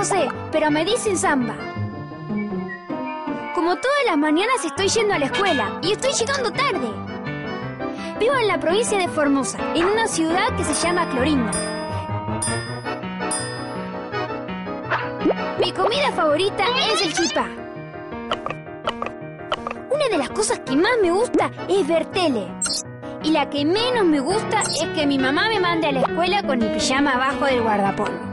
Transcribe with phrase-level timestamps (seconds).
[0.00, 1.54] José, pero me dicen Samba.
[3.54, 6.88] Como todas las mañanas estoy yendo a la escuela y estoy llegando tarde.
[8.18, 11.50] Vivo en la provincia de Formosa, en una ciudad que se llama Clorinda.
[15.58, 17.46] Mi comida favorita es el chipá.
[19.90, 22.48] Una de las cosas que más me gusta es ver tele.
[23.22, 26.42] Y la que menos me gusta es que mi mamá me mande a la escuela
[26.42, 28.29] con el pijama abajo del guardapolvo.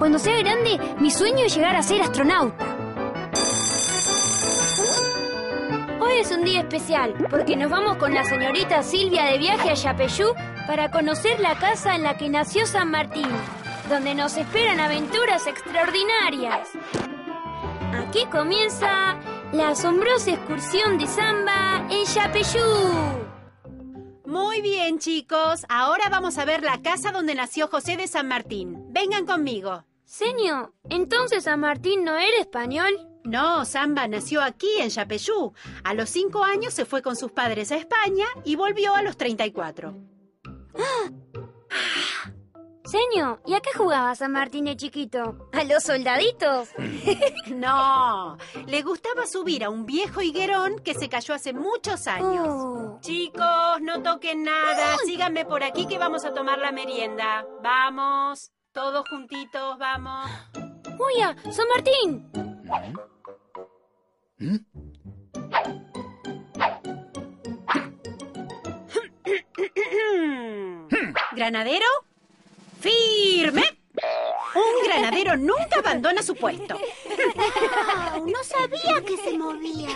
[0.00, 2.64] Cuando sea grande, mi sueño es llegar a ser astronauta.
[6.00, 9.74] Hoy es un día especial porque nos vamos con la señorita Silvia de viaje a
[9.74, 10.32] Yapeyú
[10.66, 13.28] para conocer la casa en la que nació San Martín,
[13.90, 16.70] donde nos esperan aventuras extraordinarias.
[17.92, 19.18] Aquí comienza
[19.52, 23.20] la asombrosa excursión de samba en Yapeyú.
[24.24, 25.66] Muy bien, chicos.
[25.68, 28.86] Ahora vamos a ver la casa donde nació José de San Martín.
[28.88, 29.84] Vengan conmigo.
[30.10, 32.90] Señor, ¿entonces San Martín no era español?
[33.22, 35.52] No, Samba nació aquí en Yapeyú.
[35.84, 39.16] A los cinco años se fue con sus padres a España y volvió a los
[39.16, 39.94] 34.
[42.82, 45.48] Señor, ¿y a qué jugaba San Martín de chiquito?
[45.52, 46.70] ¿A los soldaditos?
[47.46, 48.36] No,
[48.66, 52.48] le gustaba subir a un viejo higuerón que se cayó hace muchos años.
[52.48, 52.98] Oh.
[53.00, 54.96] Chicos, no toquen nada.
[55.04, 57.46] Síganme por aquí que vamos a tomar la merienda.
[57.62, 60.30] Vamos, todos juntitos, vamos.
[60.98, 61.36] ¡Uya!
[61.50, 62.30] ¡San Martín!
[71.32, 71.86] ¿Granadero?
[72.80, 73.80] ¡Firme!
[74.54, 76.74] Un granadero nunca abandona su puesto.
[78.26, 79.88] no sabía que se movía.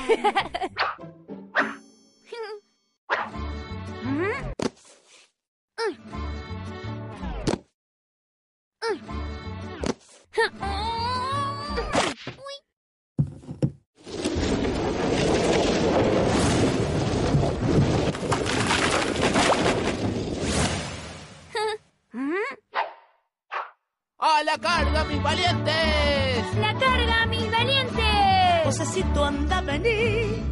[29.35, 30.43] Josecito anda a venir,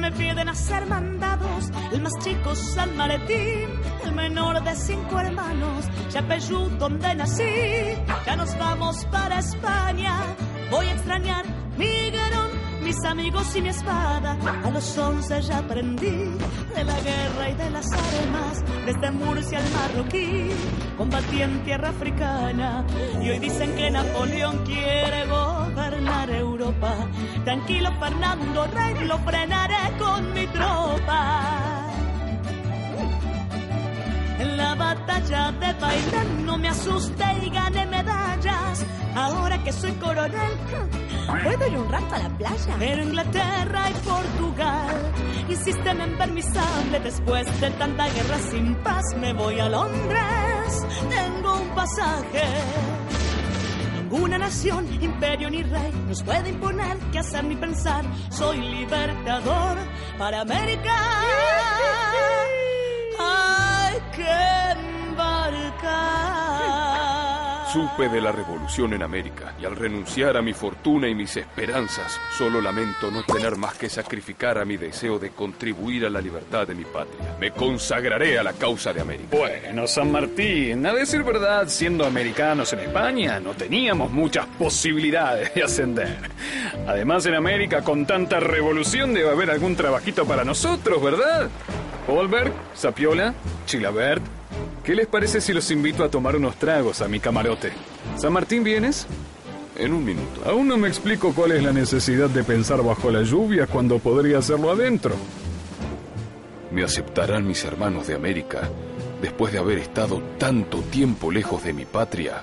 [0.00, 1.70] me piden hacer mandados.
[1.92, 3.68] El más chico San Martín,
[4.04, 5.86] el menor de cinco hermanos.
[6.12, 7.44] Yapeyú, donde nací,
[8.26, 10.14] ya nos vamos para España.
[10.70, 11.44] Voy a extrañar
[11.76, 12.50] mi garón,
[12.82, 14.36] mis amigos y mi espada.
[14.64, 16.36] A los once ya aprendí
[16.74, 18.64] de la guerra y de las armas.
[18.86, 20.50] Desde Murcia al Marroquí,
[20.96, 22.84] combatí en tierra africana.
[23.22, 26.49] Y hoy dicen que Napoleón quiere gobernar Europa.
[27.44, 31.90] Tranquilo, Fernando Rey, lo frenaré con mi tropa.
[34.38, 38.86] En la batalla de Bailén no me asusté y gané medallas.
[39.14, 40.52] Ahora que soy coronel,
[41.44, 42.76] ¿puedo ir un rato a la playa?
[42.78, 45.12] Pero Inglaterra y Portugal
[45.48, 46.40] insisten en ver mi.
[47.02, 50.86] Después de tanta guerra sin paz, me voy a Londres.
[51.08, 52.89] Tengo un pasaje.
[54.10, 58.04] Ninguna nación, imperio ni rey nos puede imponer qué hacer ni pensar.
[58.28, 59.78] Soy libertador
[60.18, 60.96] para América.
[63.20, 64.28] Hay que
[65.12, 66.89] embarcar.
[67.72, 72.18] Supe de la revolución en América y al renunciar a mi fortuna y mis esperanzas,
[72.36, 76.66] solo lamento no tener más que sacrificar a mi deseo de contribuir a la libertad
[76.66, 77.36] de mi patria.
[77.38, 79.36] Me consagraré a la causa de América.
[79.36, 85.62] Bueno, San Martín, a decir verdad, siendo americanos en España, no teníamos muchas posibilidades de
[85.62, 86.18] ascender.
[86.88, 91.48] Además, en América, con tanta revolución, debe haber algún trabajito para nosotros, ¿verdad?
[92.08, 93.32] Holberg, Sapiola,
[93.66, 94.39] Chilabert.
[94.84, 97.72] ¿Qué les parece si los invito a tomar unos tragos a mi camarote?
[98.16, 99.06] ¿San Martín vienes?
[99.76, 100.42] En un minuto.
[100.46, 104.38] Aún no me explico cuál es la necesidad de pensar bajo la lluvia cuando podría
[104.38, 105.14] hacerlo adentro.
[106.70, 108.70] Me aceptarán mis hermanos de América
[109.20, 112.42] después de haber estado tanto tiempo lejos de mi patria.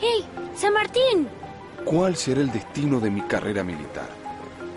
[0.00, 0.24] ¡Hey!
[0.56, 1.28] ¡San Martín!
[1.84, 4.08] ¿Cuál será el destino de mi carrera militar?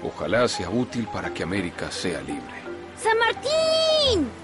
[0.04, 2.62] Ojalá sea útil para que América sea libre.
[2.98, 4.43] ¡San Martín!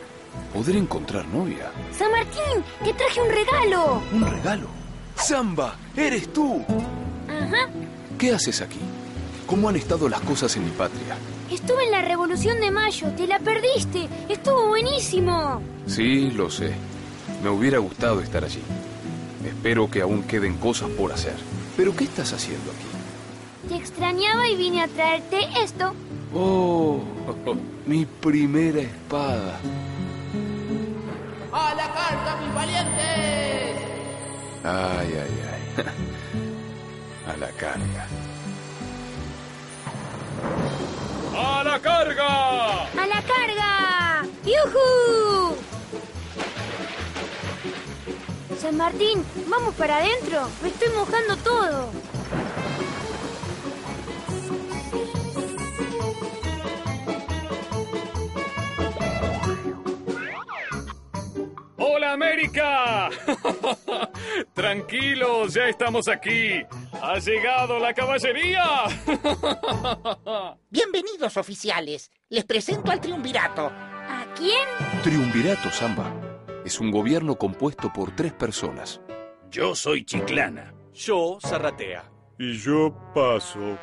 [0.53, 1.71] ¿Podré encontrar novia?
[1.97, 2.63] ¡San Martín!
[2.83, 4.01] ¡Te traje un regalo!
[4.11, 4.67] ¿Un regalo?
[5.15, 5.75] ¡Samba!
[5.95, 6.63] ¡Eres tú!
[7.27, 7.69] Ajá.
[8.17, 8.79] ¿Qué haces aquí?
[9.45, 11.17] ¿Cómo han estado las cosas en mi patria?
[11.51, 13.07] Estuve en la Revolución de Mayo.
[13.15, 14.07] Te la perdiste.
[14.27, 15.61] Estuvo buenísimo.
[15.87, 16.73] Sí, lo sé.
[17.43, 18.61] Me hubiera gustado estar allí.
[19.45, 21.35] Espero que aún queden cosas por hacer.
[21.77, 23.69] ¿Pero qué estás haciendo aquí?
[23.69, 25.93] Te extrañaba y vine a traerte esto.
[26.33, 27.01] Oh,
[27.87, 29.59] mi primera espada.
[31.51, 33.81] ¡A la carga, mis valientes!
[34.63, 35.83] Ay, ay, ay.
[37.33, 38.07] A la carga.
[41.35, 42.83] ¡A la carga!
[42.83, 44.25] ¡A la carga!
[44.45, 45.55] ¡Yujú!
[48.61, 50.49] San Martín, vamos para adentro.
[50.61, 51.91] Me estoy mojando todo.
[61.91, 63.09] ¡Hola América!
[64.53, 66.61] Tranquilos, ya estamos aquí.
[67.01, 68.63] ¡Ha llegado la caballería!
[70.69, 72.11] Bienvenidos, oficiales.
[72.29, 73.71] Les presento al triunvirato.
[73.73, 74.67] ¿A quién?
[75.01, 76.13] Triunvirato, Samba.
[76.63, 79.01] Es un gobierno compuesto por tres personas.
[79.49, 80.71] Yo soy Chiclana.
[80.93, 82.03] Yo, Zarratea.
[82.37, 83.79] Y yo paso.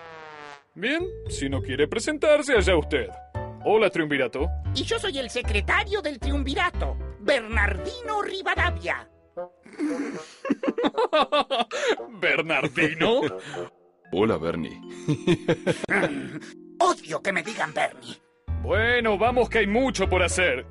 [0.77, 3.09] Bien, si no quiere presentarse, allá usted.
[3.65, 4.49] Hola, Triunvirato.
[4.77, 9.11] Y yo soy el secretario del triunvirato, Bernardino Rivadavia.
[12.21, 13.21] ¿Bernardino?
[14.13, 14.81] Hola, Bernie.
[16.79, 18.17] Odio que me digan Bernie.
[18.63, 20.65] Bueno, vamos que hay mucho por hacer.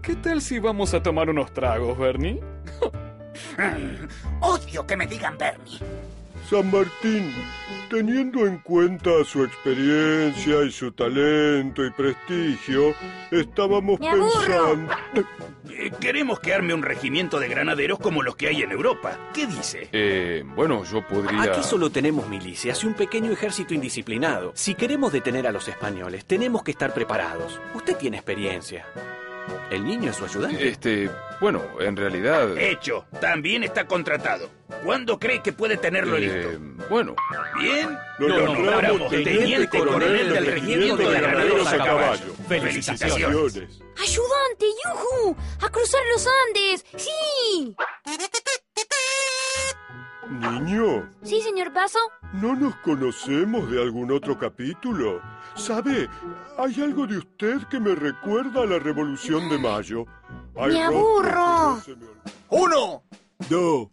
[0.00, 2.40] ¿Qué tal si vamos a tomar unos tragos, Bernie?
[4.40, 5.80] Odio que me digan Bernie.
[6.48, 7.34] San Martín,
[7.90, 12.94] teniendo en cuenta su experiencia y su talento y prestigio,
[13.30, 14.94] estábamos Me pensando...
[15.68, 19.18] Eh, queremos que arme un regimiento de granaderos como los que hay en Europa.
[19.34, 19.90] ¿Qué dice?
[19.92, 21.42] Eh, bueno, yo podría...
[21.42, 24.52] Aquí solo tenemos milicias y un pequeño ejército indisciplinado.
[24.54, 27.60] Si queremos detener a los españoles, tenemos que estar preparados.
[27.74, 28.86] Usted tiene experiencia.
[29.70, 30.68] ¿El niño es su ayudante?
[30.68, 31.10] Este,
[31.40, 32.56] bueno, en realidad...
[32.56, 34.50] Hecho, también está contratado.
[34.84, 36.86] ¿Cuándo cree que puede tenerlo eh, listo?
[36.90, 37.14] bueno,
[37.60, 42.34] Bien, Lo lo nombramos teniente coronel del regimiento de granaderos a caballo.
[42.48, 43.52] Felicitaciones.
[43.52, 43.80] Felicitaciones.
[44.00, 45.36] ¡Ayudante, Yuju!
[45.60, 46.84] ¡A cruzar los Andes!
[46.96, 47.76] ¡Sí!
[50.30, 51.98] Niño, ¿Sí, señor Paso?
[52.34, 55.20] ¿no nos conocemos de algún otro capítulo?
[55.56, 56.08] ¿Sabe?
[56.58, 60.04] Hay algo de usted que me recuerda a la Revolución de Mayo.
[60.56, 61.76] Hay Me aburro.
[61.86, 61.94] me.
[62.50, 63.02] Uno,
[63.48, 63.90] No.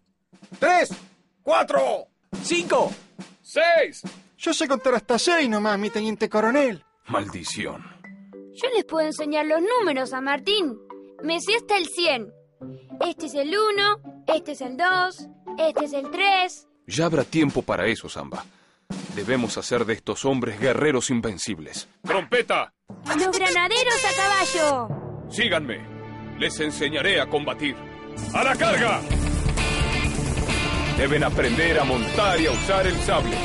[0.60, 0.90] tres,
[1.42, 1.80] cuatro.
[2.44, 2.92] ¡Cinco!
[3.42, 4.02] ¡Seis!
[4.38, 6.84] Yo sé contar hasta seis nomás, mi teniente coronel.
[7.08, 7.82] maldición.
[8.54, 10.78] Yo les puedo enseñar los números a Martín.
[11.24, 12.32] Me sé hasta el 100.
[13.02, 16.68] Este es el 1, este es el 2, este es el 3.
[16.88, 18.46] Ya habrá tiempo para eso, Samba.
[19.16, 21.88] Debemos hacer de estos hombres guerreros invencibles.
[22.04, 22.74] ¡Trompeta!
[23.18, 24.90] ¡Los granaderos a caballo!
[25.30, 25.80] Síganme.
[26.38, 27.76] Les enseñaré a combatir.
[28.34, 29.02] ¡A la carga!
[30.98, 33.36] Deben aprender a montar y a usar el sable.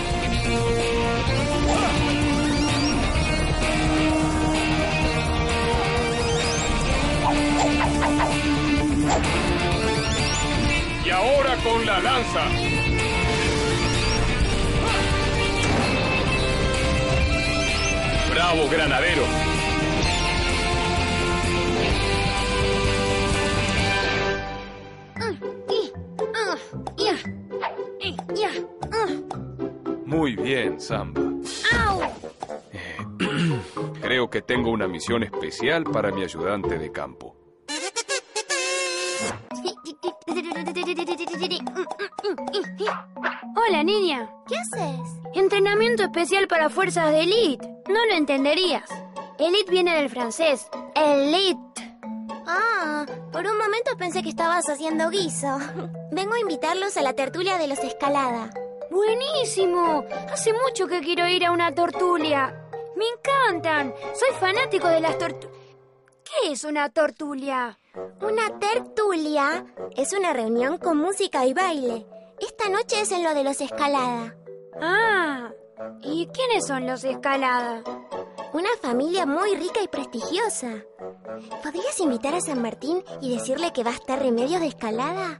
[11.04, 12.42] Y ahora con la lanza.
[18.30, 19.22] ¡Bravo, granadero!
[28.02, 28.16] Eh,
[30.06, 31.20] Muy bien, Samba.
[31.78, 32.00] ¡Au!
[34.00, 37.39] Creo que tengo una misión especial para mi ayudante de campo.
[43.56, 44.30] Hola, niña.
[44.46, 45.00] ¿Qué haces?
[45.34, 47.66] Entrenamiento especial para fuerzas de elite.
[47.88, 48.88] No lo entenderías.
[49.38, 50.68] Elite viene del francés.
[50.94, 51.96] Elite.
[52.46, 55.58] Ah, por un momento pensé que estabas haciendo guiso.
[56.12, 58.50] Vengo a invitarlos a la tertulia de los Escalada.
[58.90, 60.04] Buenísimo.
[60.32, 62.54] Hace mucho que quiero ir a una tortulia.
[62.96, 63.94] Me encantan.
[64.14, 65.48] Soy fanático de las tortu...
[66.24, 67.79] ¿Qué es una tortulia?
[67.94, 69.64] Una tertulia
[69.96, 72.06] es una reunión con música y baile.
[72.38, 74.36] Esta noche es en lo de los Escalada.
[74.80, 75.50] Ah,
[76.02, 77.82] ¿y quiénes son los escalada?
[78.52, 80.84] Una familia muy rica y prestigiosa.
[81.62, 85.38] ¿Podrías invitar a San Martín y decirle que va a estar Remedios de Escalada?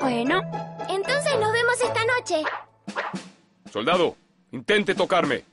[0.00, 0.40] Bueno,
[0.88, 2.42] Entonces nos vemos esta noche.
[3.70, 4.16] Soldado,
[4.50, 5.44] intente tocarme.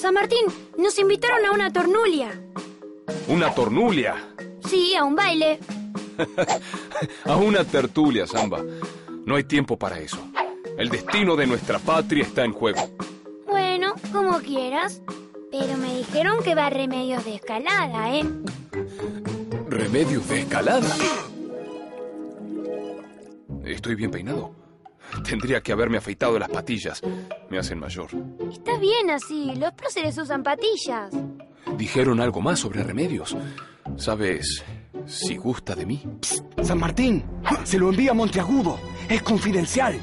[0.00, 0.46] San Martín,
[0.78, 2.30] nos invitaron a una tornulia.
[3.28, 4.14] Una tornulia.
[4.68, 5.58] Sí, a un baile.
[7.24, 8.62] A una tertulia, Samba.
[9.24, 10.18] No hay tiempo para eso.
[10.76, 12.80] El destino de nuestra patria está en juego.
[13.46, 15.00] Bueno, como quieras.
[15.50, 18.24] Pero me dijeron que va remedios de escalada, ¿eh?
[19.68, 20.88] ¿Remedios de escalada?
[23.64, 24.54] Estoy bien peinado.
[25.24, 27.00] Tendría que haberme afeitado las patillas.
[27.48, 28.08] Me hacen mayor.
[28.50, 31.12] Está bien así, los próceres usan patillas.
[31.76, 33.36] ¿Dijeron algo más sobre remedios?
[33.96, 34.64] Sabes,
[35.06, 36.02] Si gusta de mí.
[36.62, 37.24] San Martín,
[37.64, 38.78] se lo envía a Monteagudo.
[39.08, 39.98] Es confidencial.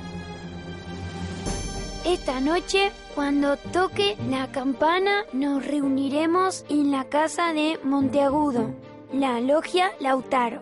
[2.03, 8.73] Esta noche, cuando toque la campana, nos reuniremos en la casa de Monteagudo,
[9.13, 10.61] la logia Lautaro.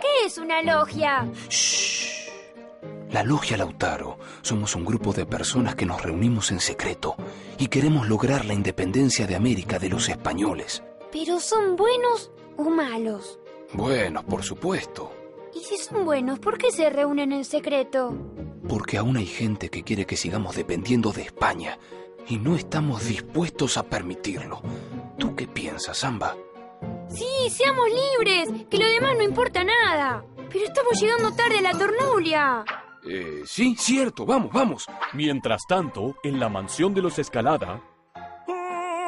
[0.00, 1.26] ¿Qué es una logia?
[3.12, 7.14] La Logia Lautaro somos un grupo de personas que nos reunimos en secreto
[7.58, 10.82] y queremos lograr la independencia de América de los españoles.
[11.12, 13.38] ¿Pero son buenos o malos?
[13.74, 15.12] Bueno, por supuesto.
[15.54, 18.16] Y si son buenos, ¿por qué se reúnen en secreto?
[18.66, 21.78] Porque aún hay gente que quiere que sigamos dependiendo de España
[22.26, 24.62] y no estamos dispuestos a permitirlo.
[25.18, 26.34] ¿Tú qué piensas, Samba?
[27.10, 30.24] Sí, seamos libres, que lo demás no importa nada.
[30.50, 32.64] Pero estamos llegando tarde a la tornulia.
[33.08, 34.86] Eh, sí, cierto, vamos, vamos.
[35.12, 37.80] Mientras tanto, en la mansión de los Escalada,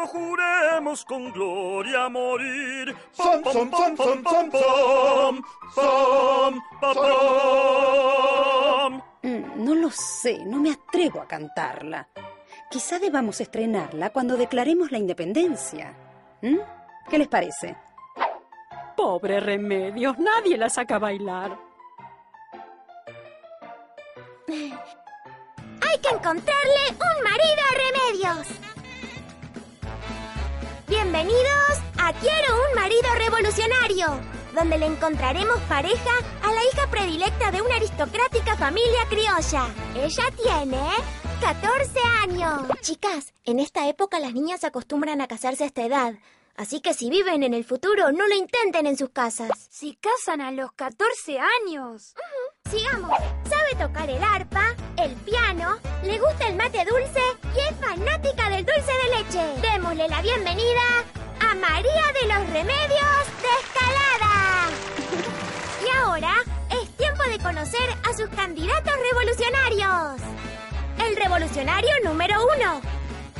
[0.06, 2.94] juremos con gloria morir.
[3.12, 9.02] Som, som, som, som, som, som, som, pa, pam.
[9.22, 12.06] Mm, No lo sé, no me atrevo a cantarla.
[12.70, 15.94] Quizá debamos estrenarla cuando declaremos la independencia.
[16.42, 16.58] ¿Mm?
[17.08, 17.76] ¿Qué les parece?
[18.96, 21.56] Pobre Remedios, nadie la saca a bailar.
[24.54, 28.46] Hay que encontrarle un marido a Remedios.
[30.86, 34.20] Bienvenidos a Quiero un marido revolucionario,
[34.54, 36.12] donde le encontraremos pareja
[36.44, 39.66] a la hija predilecta de una aristocrática familia criolla.
[39.96, 40.88] Ella tiene
[41.40, 42.62] 14 años.
[42.80, 46.14] Chicas, en esta época las niñas se acostumbran a casarse a esta edad.
[46.56, 49.50] Así que si viven en el futuro, no lo intenten en sus casas.
[49.68, 52.14] Si casan a los 14 años.
[52.70, 53.10] Sigamos.
[53.64, 57.20] Sabe tocar el arpa, el piano, le gusta el mate dulce
[57.54, 59.60] y es fanática del dulce de leche.
[59.72, 60.82] Démosle la bienvenida
[61.40, 64.68] a María de los Remedios de Escalada.
[65.86, 66.34] y ahora
[66.70, 70.20] es tiempo de conocer a sus candidatos revolucionarios.
[71.06, 72.82] El revolucionario número uno.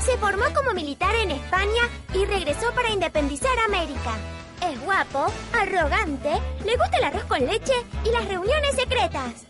[0.00, 1.82] Se formó como militar en España
[2.14, 4.14] y regresó para independizar América.
[4.62, 6.30] Es guapo, arrogante,
[6.64, 9.46] le gusta el arroz con leche y las reuniones secretas.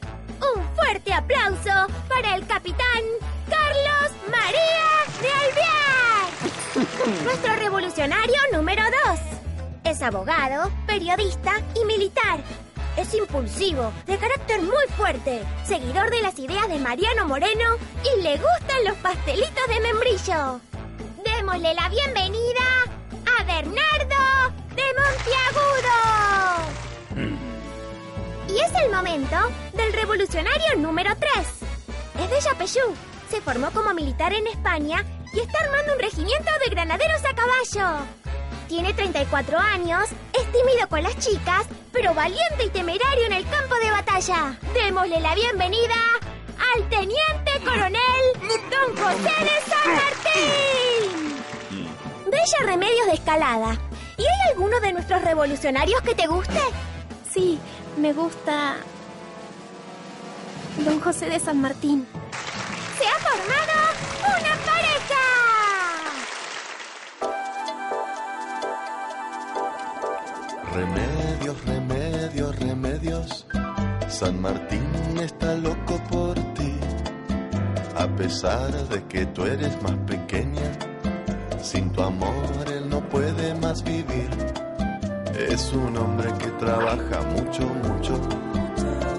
[0.53, 1.71] Un fuerte aplauso
[2.09, 3.03] para el capitán
[3.49, 4.91] Carlos María
[5.23, 7.23] de Alvear.
[7.25, 9.21] Nuestro revolucionario número 2.
[9.85, 12.41] Es abogado, periodista y militar.
[12.97, 18.37] Es impulsivo, de carácter muy fuerte, seguidor de las ideas de Mariano Moreno y le
[18.37, 20.61] gustan los pastelitos de membrillo.
[21.25, 22.85] Démosle la bienvenida
[23.39, 26.84] a Bernardo de Monteagudo.
[28.55, 29.37] Y es el momento
[29.73, 32.23] del revolucionario número 3.
[32.23, 32.95] Es de Yapeyú.
[33.29, 38.07] Se formó como militar en España y está armando un regimiento de granaderos a caballo.
[38.69, 43.75] Tiene 34 años, es tímido con las chicas, pero valiente y temerario en el campo
[43.75, 44.57] de batalla.
[44.73, 45.97] Démosle la bienvenida
[46.77, 48.23] al teniente coronel
[48.71, 51.43] Don José de San Martín.
[52.27, 53.81] Bella Remedios de Escalada.
[54.17, 56.61] ¿Y hay alguno de nuestros revolucionarios que te guste?
[57.33, 57.59] Sí,
[57.97, 58.77] me gusta.
[60.85, 62.07] Don José de San Martín.
[62.99, 63.73] ¡Se ha formado
[64.23, 65.25] una pareja!
[70.75, 73.47] Remedios, remedios, remedios.
[74.09, 76.75] San Martín está loco por ti.
[77.97, 80.73] A pesar de que tú eres más pequeña,
[81.63, 82.35] sin tu amor
[82.67, 84.64] él no puede más vivir.
[85.37, 88.21] Es un hombre que trabaja mucho, mucho,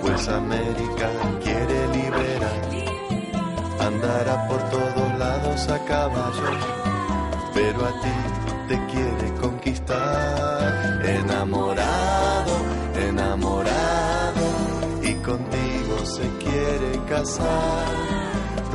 [0.02, 1.10] pues América
[1.44, 2.62] quiere liberar.
[3.80, 6.52] Andará por todos lados a caballo,
[7.54, 11.06] pero a ti te quiere conquistar.
[11.06, 12.54] Enamorado,
[12.96, 14.46] enamorado,
[15.04, 17.88] y contigo se quiere casar.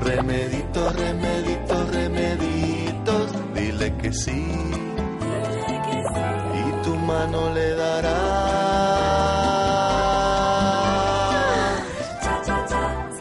[0.05, 4.90] Remedito, remedito, remeditos, dile que sí.
[7.11, 8.19] Mano le dará.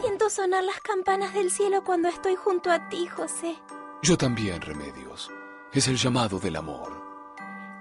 [0.00, 3.56] Siento sonar las campanas del cielo cuando estoy junto a ti, José.
[4.02, 5.30] Yo también, Remedios.
[5.72, 6.92] Es el llamado del amor.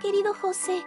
[0.01, 0.83] Querido José,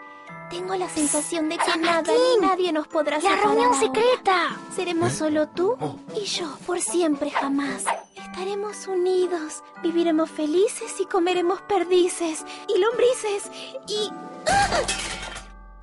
[0.50, 3.80] tengo la sensación de que nada ni nadie nos podrá la reunión ahora.
[3.80, 4.60] secreta.
[4.74, 5.76] Seremos solo tú
[6.14, 7.84] y yo por siempre jamás.
[8.14, 13.50] Estaremos unidos, viviremos felices y comeremos perdices y lombrices
[13.88, 14.10] y...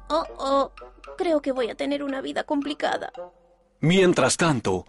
[0.09, 0.71] Oh, oh,
[1.17, 3.11] creo que voy a tener una vida complicada.
[3.79, 4.85] Mientras tanto,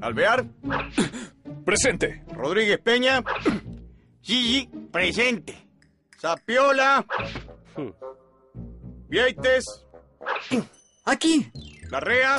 [0.00, 0.44] Alvear.
[1.64, 2.24] Presente.
[2.32, 3.22] Rodríguez Peña.
[4.22, 5.66] Sí, presente.
[6.20, 7.04] Zapiola.
[9.08, 9.64] Vieites.
[11.04, 11.50] Aquí.
[11.90, 12.38] Larrea.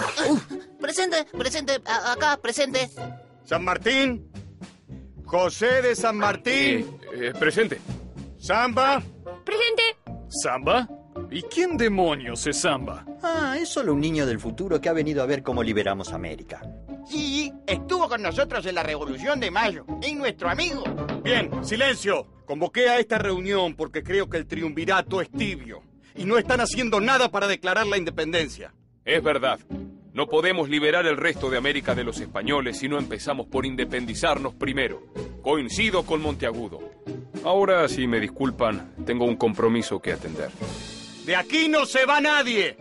[0.79, 2.89] Presente, presente, a- acá, presente.
[3.43, 4.31] San Martín.
[5.25, 6.97] José de San Martín.
[7.13, 7.79] Eh, presente.
[8.39, 9.01] Samba.
[9.45, 9.83] Presente.
[10.29, 10.87] ¿Samba?
[11.33, 13.05] ¿Y quién demonios es Samba?
[13.23, 16.61] Ah, es solo un niño del futuro que ha venido a ver cómo liberamos América.
[17.07, 19.85] Sí, estuvo con nosotros en la Revolución de Mayo.
[20.03, 20.83] Es nuestro amigo.
[21.23, 22.27] Bien, silencio.
[22.45, 25.83] Convoqué a esta reunión porque creo que el triunvirato es tibio
[26.15, 28.73] y no están haciendo nada para declarar la independencia.
[29.05, 29.57] Es verdad.
[30.13, 34.53] No podemos liberar el resto de América de los españoles si no empezamos por independizarnos
[34.53, 35.07] primero.
[35.41, 36.79] Coincido con Monteagudo.
[37.45, 40.49] Ahora, si me disculpan, tengo un compromiso que atender.
[41.25, 42.77] De aquí no se va nadie.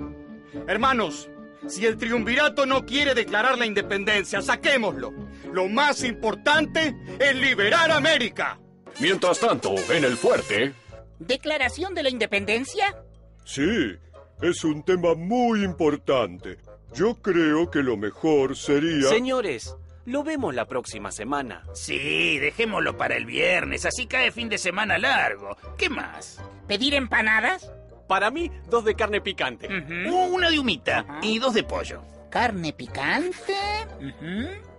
[0.67, 1.29] Hermanos,
[1.69, 5.13] si el triunvirato no quiere declarar la independencia, saquémoslo.
[5.53, 8.59] Lo más importante es liberar América.
[8.99, 10.73] Mientras tanto, en el fuerte...
[11.19, 13.03] ¿Declaración de la independencia?
[13.45, 13.95] Sí,
[14.41, 16.59] es un tema muy importante.
[16.95, 19.09] Yo creo que lo mejor sería...
[19.09, 21.65] Señores, lo vemos la próxima semana.
[21.75, 25.57] Sí, dejémoslo para el viernes, así cae fin de semana largo.
[25.77, 26.43] ¿Qué más?
[26.67, 27.71] ¿Pedir empanadas?
[28.11, 29.69] Para mí, dos de carne picante.
[29.69, 32.03] Una de humita y dos de pollo.
[32.29, 33.55] ¿Carne picante?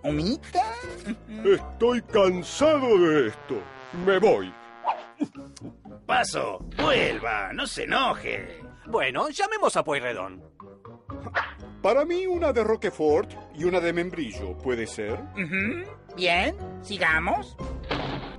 [0.04, 0.62] ¿Humita?
[1.46, 3.64] Estoy cansado de esto.
[4.06, 4.54] Me voy.
[6.06, 8.60] Paso, vuelva, no se enoje.
[8.88, 10.44] Bueno, llamemos a Pueyrredón.
[11.82, 15.18] Para mí una de Roquefort y una de membrillo, ¿puede ser?
[16.18, 17.56] Bien, sigamos.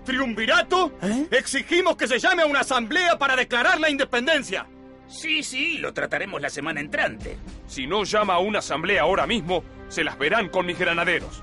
[0.05, 0.93] ¿Triunvirato?
[1.31, 4.67] Exigimos que se llame a una asamblea para declarar la independencia.
[5.12, 7.37] Sí, sí, lo trataremos la semana entrante.
[7.66, 11.42] Si no llama a una asamblea ahora mismo, se las verán con mis granaderos.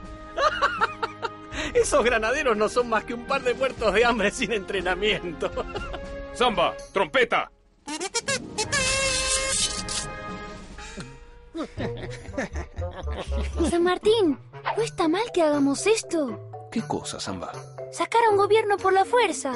[1.74, 5.52] Esos granaderos no son más que un par de muertos de hambre sin entrenamiento.
[6.34, 7.52] Samba, trompeta.
[13.70, 14.40] San Martín,
[14.78, 16.40] ¿no está mal que hagamos esto?
[16.72, 17.52] ¿Qué cosa, Samba?
[17.92, 19.54] Sacar a un gobierno por la fuerza.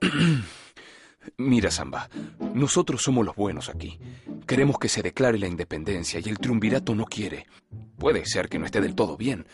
[1.36, 2.08] Mira, Samba,
[2.54, 3.98] nosotros somos los buenos aquí.
[4.46, 7.46] Queremos que se declare la independencia y el triunvirato no quiere.
[7.98, 9.46] Puede ser que no esté del todo bien,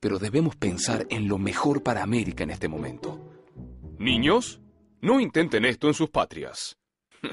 [0.00, 3.20] pero debemos pensar en lo mejor para América en este momento.
[3.98, 4.60] Niños,
[5.00, 6.76] no intenten esto en sus patrias.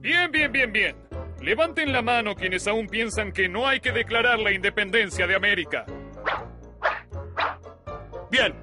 [0.00, 0.96] Bien, bien, bien, bien.
[1.40, 5.86] Levanten la mano quienes aún piensan que no hay que declarar la independencia de América.
[8.30, 8.54] Bien.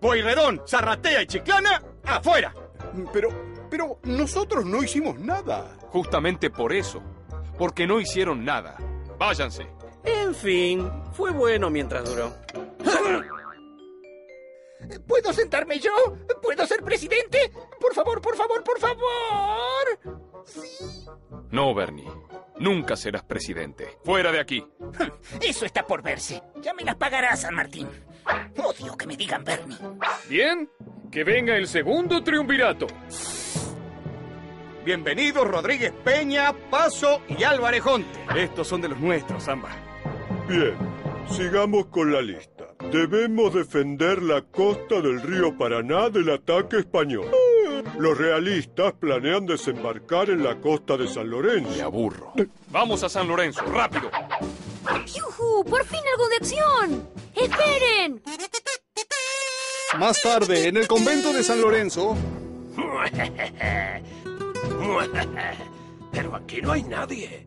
[0.00, 2.52] Pueyrredón, Zarratea y Chiclana, afuera.
[3.12, 5.78] Pero, pero nosotros no hicimos nada.
[5.88, 7.02] Justamente por eso.
[7.56, 8.76] Porque no hicieron nada.
[9.18, 9.66] Váyanse.
[10.04, 12.34] En fin, fue bueno mientras duró.
[15.06, 15.90] ¿Puedo sentarme yo?
[16.42, 17.50] ¿Puedo ser presidente?
[17.80, 20.20] Por favor, por favor, por favor.
[21.50, 22.10] No, Bernie.
[22.58, 23.96] Nunca serás presidente.
[24.04, 24.62] Fuera de aquí.
[25.40, 26.42] Eso está por verse.
[26.60, 27.88] Ya me las pagarás, San Martín.
[28.62, 29.78] Odio que me digan Bernie.
[30.28, 30.68] Bien,
[31.10, 32.86] que venga el segundo triunvirato.
[34.84, 38.18] Bienvenidos Rodríguez Peña, Paso y Álvarez Jonte.
[38.34, 39.68] Estos son de los nuestros, Samba.
[40.48, 40.74] Bien,
[41.30, 42.66] sigamos con la lista.
[42.90, 47.30] Debemos defender la costa del río Paraná del ataque español.
[47.96, 51.70] Los realistas planean desembarcar en la costa de San Lorenzo.
[51.70, 52.32] Me aburro.
[52.70, 54.10] Vamos a San Lorenzo, rápido.
[55.06, 55.64] ¡Yujú!
[55.64, 57.08] ¡Por fin algo de acción!
[57.36, 58.20] ¡Esperen!
[59.96, 62.16] Más tarde, en el convento de San Lorenzo.
[66.12, 67.46] Pero aquí no hay nadie.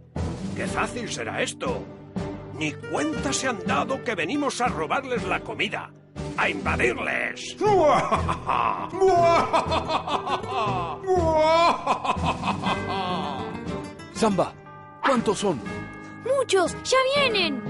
[0.55, 1.83] Qué fácil será esto.
[2.53, 5.91] Ni cuenta se han dado que venimos a robarles la comida,
[6.37, 7.57] a invadirles.
[14.13, 14.53] Samba,
[15.05, 15.61] ¿cuántos son?
[16.23, 16.75] ¡Muchos!
[16.83, 17.61] ¡Ya vienen!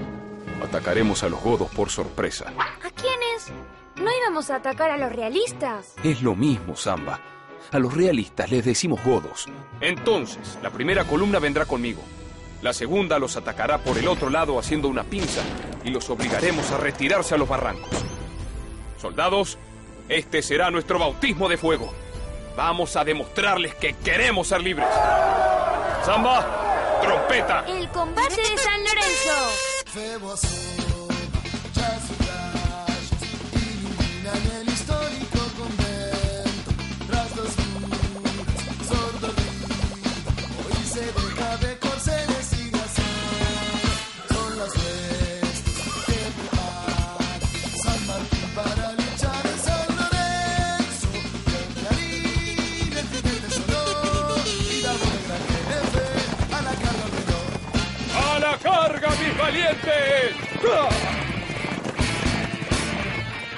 [0.62, 2.52] Atacaremos a los godos por sorpresa.
[2.58, 3.52] ¿A quiénes?
[3.96, 5.94] ¿No íbamos a atacar a los realistas?
[6.04, 7.20] Es lo mismo, Samba.
[7.72, 9.46] A los realistas les decimos godos.
[9.80, 12.02] Entonces, la primera columna vendrá conmigo.
[12.62, 15.42] La segunda los atacará por el otro lado haciendo una pinza
[15.84, 17.90] y los obligaremos a retirarse a los barrancos.
[19.00, 19.58] Soldados,
[20.08, 21.92] este será nuestro bautismo de fuego.
[22.56, 24.88] Vamos a demostrarles que queremos ser libres.
[26.04, 27.64] Samba, trompeta.
[27.66, 30.65] El combate de San Lorenzo.
[59.36, 60.34] Valientes!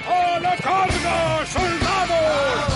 [0.07, 2.68] ¡A la carga, soldados!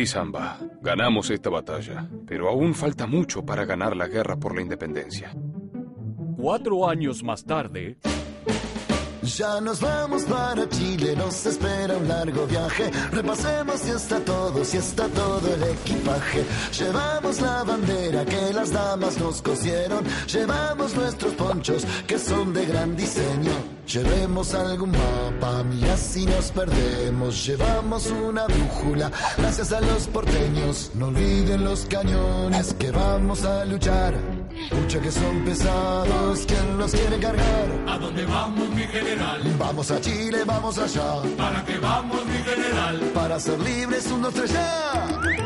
[0.00, 4.62] Sí, Samba, ganamos esta batalla, pero aún falta mucho para ganar la guerra por la
[4.62, 5.30] independencia.
[6.38, 7.98] Cuatro años más tarde,
[9.22, 12.90] Ya nos vamos para Chile, nos espera un largo viaje.
[13.12, 16.44] Repasemos si está todo, si está todo el equipaje.
[16.78, 20.02] Llevamos la bandera que las damas nos cosieron.
[20.26, 23.79] Llevamos nuestros ponchos que son de gran diseño.
[23.92, 27.44] Llevemos algún mapa, mira si nos perdemos.
[27.44, 30.92] Llevamos una brújula, gracias a los porteños.
[30.94, 34.14] No olviden los cañones que vamos a luchar.
[34.70, 37.66] Pucha que son pesados, ¿quién los quiere cargar?
[37.88, 39.56] ¿A dónde vamos, mi general?
[39.58, 41.22] Vamos a Chile, vamos allá.
[41.36, 43.00] ¿Para qué vamos, mi general?
[43.12, 45.39] Para ser libres, un, dos, tres, ya.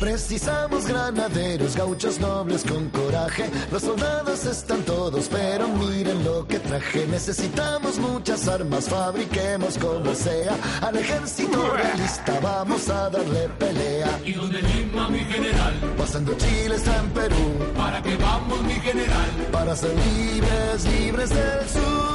[0.00, 3.50] Precisamos granaderos, gauchos nobles con coraje.
[3.72, 7.06] Los soldados están todos, pero miren lo que traje.
[7.06, 10.54] Necesitamos muchas armas, fabriquemos como sea.
[10.82, 14.20] Al ejército realista vamos a darle pelea.
[14.24, 15.74] ¿Y dónde Lima, mi general?
[15.96, 17.54] Pasando Chile está en Perú.
[17.76, 19.30] ¿Para qué vamos, mi general?
[19.50, 22.05] Para ser libres, libres del sur.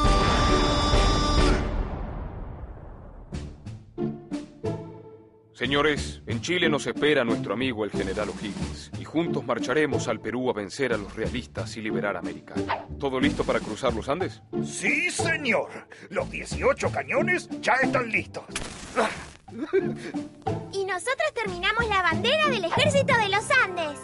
[5.62, 10.50] Señores, en Chile nos espera nuestro amigo el general O'Higgins y juntos marcharemos al Perú
[10.50, 12.56] a vencer a los realistas y liberar América.
[13.00, 14.42] ¿Todo listo para cruzar los Andes?
[14.66, 15.70] Sí, señor.
[16.10, 18.44] Los 18 cañones ya están listos.
[20.74, 24.00] Y nosotros terminamos la bandera del ejército de los Andes.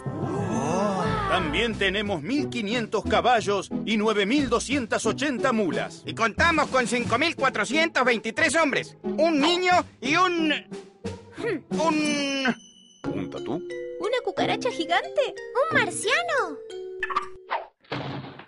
[1.28, 6.04] También tenemos 1500 caballos y 9280 mulas.
[6.06, 8.96] Y contamos con 5.423 hombres.
[9.02, 10.54] Un niño y un...
[11.40, 12.44] Un...
[13.14, 13.62] ¿Un tatú?
[14.00, 15.34] ¿Una cucaracha gigante?
[15.70, 16.58] ¿Un marciano?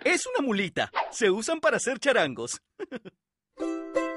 [0.03, 0.91] Es una mulita.
[1.11, 2.61] Se usan para hacer charangos.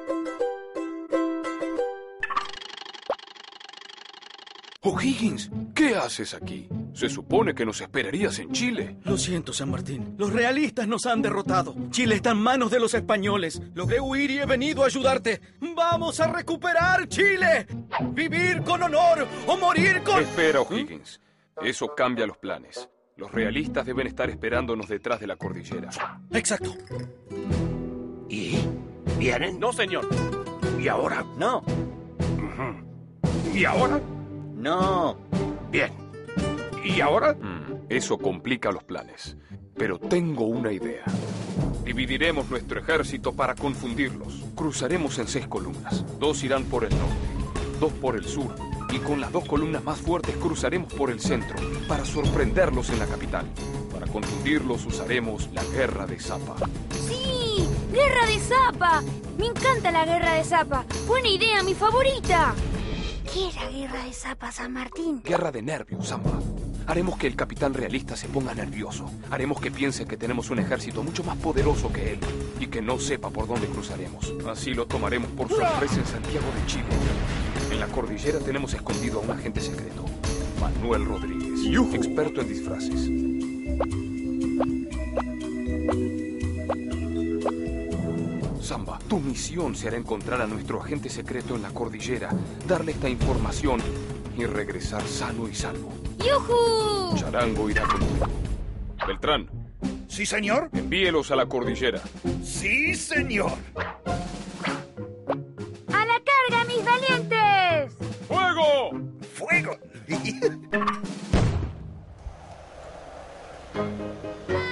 [4.86, 6.68] O'Higgins, ¿qué haces aquí?
[6.92, 8.98] Se supone que nos esperarías en Chile.
[9.04, 10.14] Lo siento, San Martín.
[10.18, 11.74] Los realistas nos han derrotado.
[11.88, 13.62] Chile está en manos de los españoles.
[13.72, 15.40] Logré huir y he venido a ayudarte.
[15.74, 17.66] ¡Vamos a recuperar Chile!
[18.12, 20.20] ¡Vivir con honor o morir con...
[20.20, 21.18] Espera, O'Higgins.
[21.62, 22.86] Eso cambia los planes.
[23.16, 25.88] Los realistas deben estar esperándonos detrás de la cordillera.
[26.30, 26.74] Exacto.
[28.28, 28.58] ¿Y?
[29.18, 29.58] ¿Vienen?
[29.58, 30.06] No, señor.
[30.78, 31.24] ¿Y ahora?
[31.38, 31.64] No.
[33.54, 33.98] ¿Y ahora?
[34.64, 35.18] No.
[35.70, 35.92] Bien.
[36.82, 37.34] ¿Y ahora?
[37.34, 39.36] Mm, eso complica los planes.
[39.76, 41.04] Pero tengo una idea.
[41.84, 44.42] Dividiremos nuestro ejército para confundirlos.
[44.54, 46.02] Cruzaremos en seis columnas.
[46.18, 48.54] Dos irán por el norte, dos por el sur.
[48.90, 53.06] Y con las dos columnas más fuertes cruzaremos por el centro para sorprenderlos en la
[53.06, 53.44] capital.
[53.92, 56.56] Para confundirlos usaremos la guerra de Zapa.
[57.06, 57.68] ¡Sí!
[57.92, 59.02] ¡Guerra de Zapa!
[59.36, 60.86] Me encanta la guerra de Zapa.
[61.06, 62.54] Buena idea, mi favorita.
[63.34, 65.20] ¿Qué era guerra de Zapa, San Martín?
[65.24, 66.38] Guerra de nervios, Zamba.
[66.86, 69.10] Haremos que el capitán realista se ponga nervioso.
[69.28, 72.20] Haremos que piense que tenemos un ejército mucho más poderoso que él
[72.60, 74.32] y que no sepa por dónde cruzaremos.
[74.48, 76.84] Así lo tomaremos por sorpresa en Santiago de Chile.
[77.72, 80.04] En la cordillera tenemos escondido a un agente secreto,
[80.60, 81.58] Manuel Rodríguez,
[81.92, 83.10] experto en disfraces.
[88.74, 88.98] Samba.
[89.08, 92.30] Tu misión será encontrar a nuestro agente secreto en la cordillera,
[92.66, 93.80] darle esta información
[94.36, 95.92] y regresar sano y salvo.
[96.18, 97.16] ¡Yujú!
[97.16, 98.26] Charango irá contigo.
[99.06, 99.48] Beltrán.
[100.08, 100.70] Sí, señor.
[100.72, 102.02] Envíelos a la cordillera.
[102.42, 103.52] Sí, señor.
[105.92, 107.94] ¡A la carga, mis valientes!
[108.26, 108.90] ¡Fuego!
[109.34, 109.78] ¡Fuego!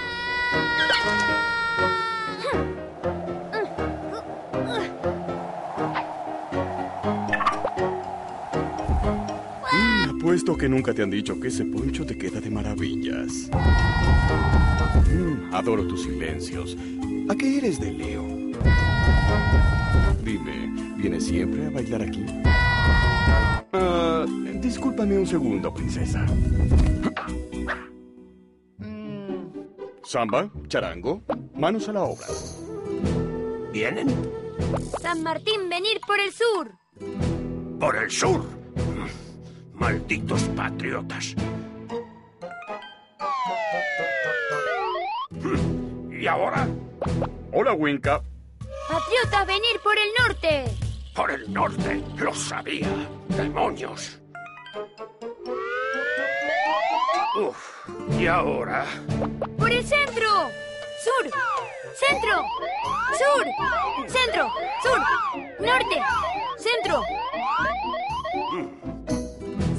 [10.42, 13.48] apuesto que nunca te han dicho que ese poncho te queda de maravillas.
[15.06, 16.76] Mm, adoro tus silencios.
[17.28, 18.24] ¿A qué eres de Leo?
[20.24, 22.24] Dime, ¿vienes siempre a bailar aquí?
[23.72, 24.26] Ah,
[24.60, 26.26] discúlpame un segundo, princesa.
[30.02, 31.22] Samba, charango,
[31.54, 32.26] manos a la obra.
[33.72, 34.08] ¿Vienen?
[35.00, 36.72] San Martín, venir por el sur.
[37.78, 38.62] Por el sur.
[39.82, 41.34] Malditos patriotas.
[46.08, 46.68] ¿Y ahora?
[47.50, 48.22] Hola, Winca.
[48.88, 50.64] Patriotas, venir por el norte.
[51.16, 52.00] Por el norte.
[52.16, 52.86] Lo sabía.
[53.30, 54.20] Demonios.
[57.40, 57.88] Uf.
[58.20, 58.86] ¿Y ahora?
[59.58, 60.48] Por el centro.
[61.02, 61.30] Sur.
[61.96, 62.44] Centro.
[63.18, 63.46] Sur.
[64.06, 64.48] Centro.
[64.80, 64.98] Sur.
[65.58, 66.02] Norte.
[66.56, 67.02] Centro.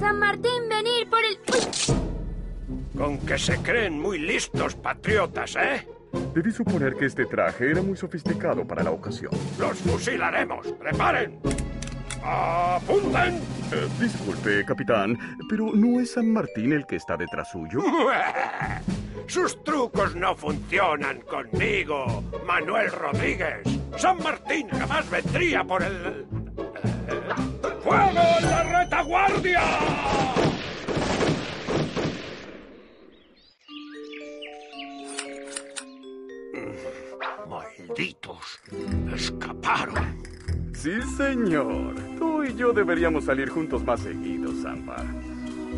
[0.04, 1.38] San Martín, venir por el...
[1.48, 2.98] ¡Uy!
[2.98, 5.88] Con que se creen muy listos, patriotas, ¿eh?
[6.36, 9.32] Debí suponer que este traje era muy sofisticado para la ocasión.
[9.58, 10.74] ¡Los fusilaremos!
[10.74, 11.40] ¡Preparen!
[12.22, 13.36] ¡Apunten!
[13.72, 17.80] Eh, disculpe, capitán, pero ¿no es San Martín el que está detrás suyo?
[19.28, 23.62] Sus trucos no funcionan conmigo, Manuel Rodríguez.
[23.96, 26.43] San Martín jamás vendría por el...
[27.94, 29.62] ¡Fuego en la retaguardia!
[37.48, 38.60] Malditos.
[39.14, 40.18] Escaparon.
[40.74, 41.94] Sí, señor.
[42.18, 44.96] Tú y yo deberíamos salir juntos más seguido, Samba.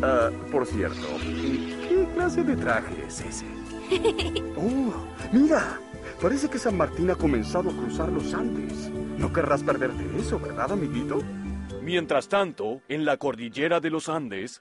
[0.02, 3.46] Ah, por cierto, ¿qué clase de traje es ese?
[4.56, 4.94] Oh,
[5.32, 5.80] mira.
[6.22, 8.90] Parece que San Martín ha comenzado a cruzar los Andes.
[9.18, 11.20] No querrás perderte eso, ¿verdad, amiguito?
[11.86, 14.60] Mientras tanto, en la cordillera de los Andes,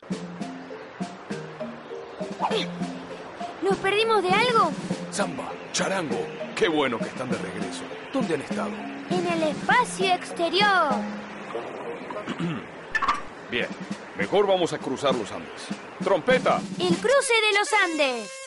[3.64, 4.72] ¿Nos perdimos de algo?
[5.10, 6.24] Samba, charango,
[6.56, 7.82] qué bueno que están de regreso.
[8.14, 8.70] ¿Dónde han estado?
[9.10, 10.94] En el espacio exterior.
[13.50, 13.70] Bien,
[14.20, 15.66] mejor vamos a cruzar los Andes.
[16.04, 16.62] ¡Trompeta!
[16.78, 18.45] El cruce de los Andes.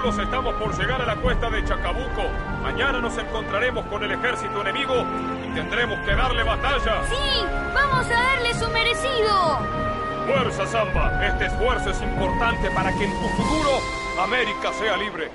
[0.00, 2.22] Cálculos, estamos por llegar a la cuesta de Chacabuco.
[2.62, 4.94] Mañana nos encontraremos con el ejército enemigo
[5.46, 7.04] y tendremos que darle batalla.
[7.06, 9.58] Sí, vamos a darle su merecido.
[10.26, 11.26] ¡Fuerza, Samba!
[11.26, 13.70] Este esfuerzo es importante para que en tu futuro
[14.22, 15.30] América sea libre.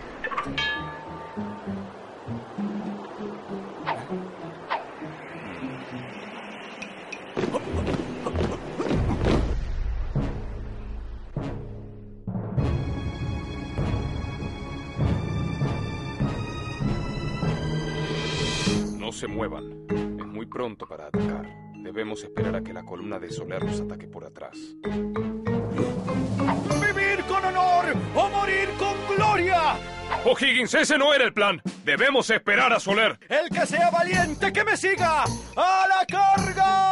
[19.26, 19.88] Se muevan.
[20.20, 21.48] Es muy pronto para atacar.
[21.78, 24.56] Debemos esperar a que la columna de Soler nos ataque por atrás.
[26.86, 27.86] ¡Vivir con honor
[28.16, 29.78] o morir con gloria!
[30.26, 31.60] O'Higgins, ese no era el plan.
[31.84, 33.18] Debemos esperar a Soler.
[33.28, 35.24] El que sea valiente, que me siga.
[35.24, 36.86] ¡A la carga!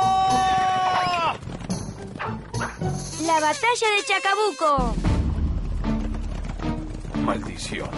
[3.28, 4.96] La batalla de Chacabuco.
[7.24, 7.92] Maldición.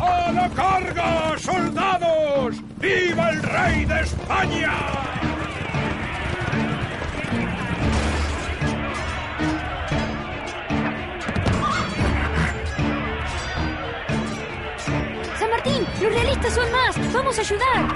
[0.00, 2.56] ¡A la carga, soldados!
[2.78, 4.98] ¡Viva el rey de España!
[16.00, 17.12] ¡Los realistas son más!
[17.12, 17.88] ¡Vamos a ayudar!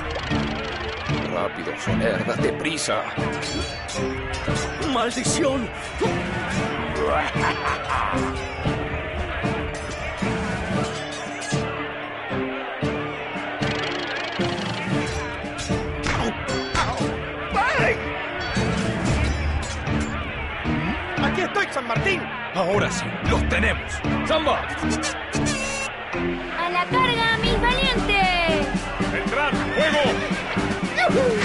[1.33, 3.01] Rápido, Soler, date prisa.
[4.93, 5.69] ¡Maldición!
[21.73, 22.21] San Martín.
[22.55, 23.93] Ahora sí, los tenemos.
[24.27, 24.61] ¡Zamba!
[26.59, 28.69] ¡A la carga, mis valientes!
[29.11, 30.03] ¡Beltrán, fuego!
[31.01, 31.42] ¡A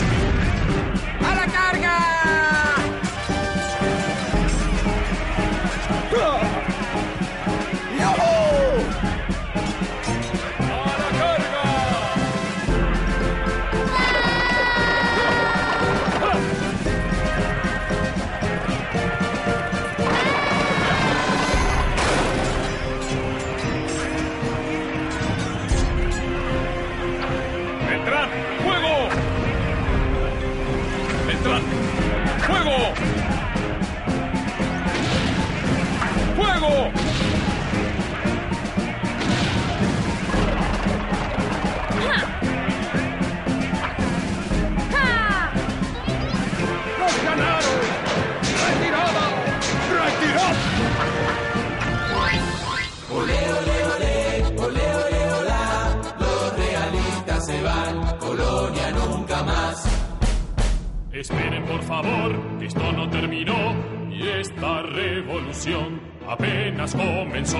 [61.19, 63.73] Esperen por favor, que esto no terminó
[64.11, 65.99] y esta revolución
[66.29, 67.57] apenas comenzó.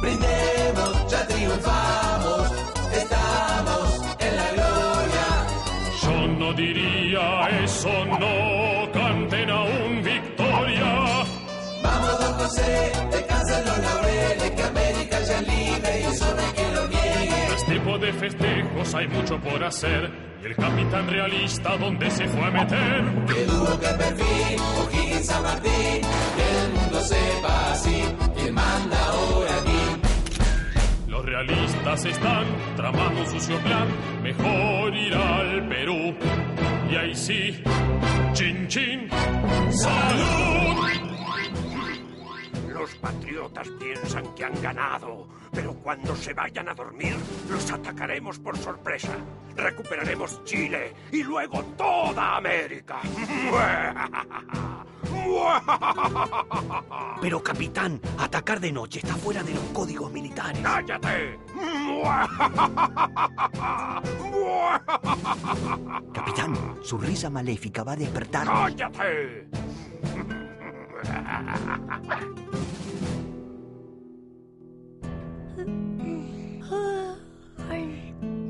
[0.00, 2.50] Brindemos, ya triunfamos,
[2.92, 5.26] estamos en la gloria.
[6.02, 11.26] Yo no diría eso, no canten aún victoria.
[11.82, 16.34] Vamos, don José, descansen los laureles, que América ya es libre y eso
[17.88, 20.10] tipo de festejos hay mucho por hacer
[20.42, 23.04] y el capitán realista donde se fue a meter.
[23.26, 25.70] Que duro, que perfil, O'Higgins, San Martín,
[26.36, 31.08] que el mundo sepa así, quién manda ahora aquí.
[31.08, 32.44] Los realistas están
[32.76, 33.88] tramando un sucio plan,
[34.22, 36.14] mejor ir al Perú.
[36.90, 37.62] Y ahí sí,
[38.34, 39.08] chin chin,
[39.70, 40.88] salud.
[42.68, 47.16] Los patriotas piensan que han ganado, pero cuando se vayan a dormir,
[47.48, 49.16] los atacaremos por sorpresa.
[49.56, 52.98] Recuperaremos Chile y luego toda América.
[57.20, 60.60] Pero capitán, atacar de noche está fuera de los códigos militares.
[60.62, 61.38] ¡Cállate!
[66.12, 68.46] Capitán, su risa maléfica va a despertar.
[68.46, 69.48] ¡Cállate!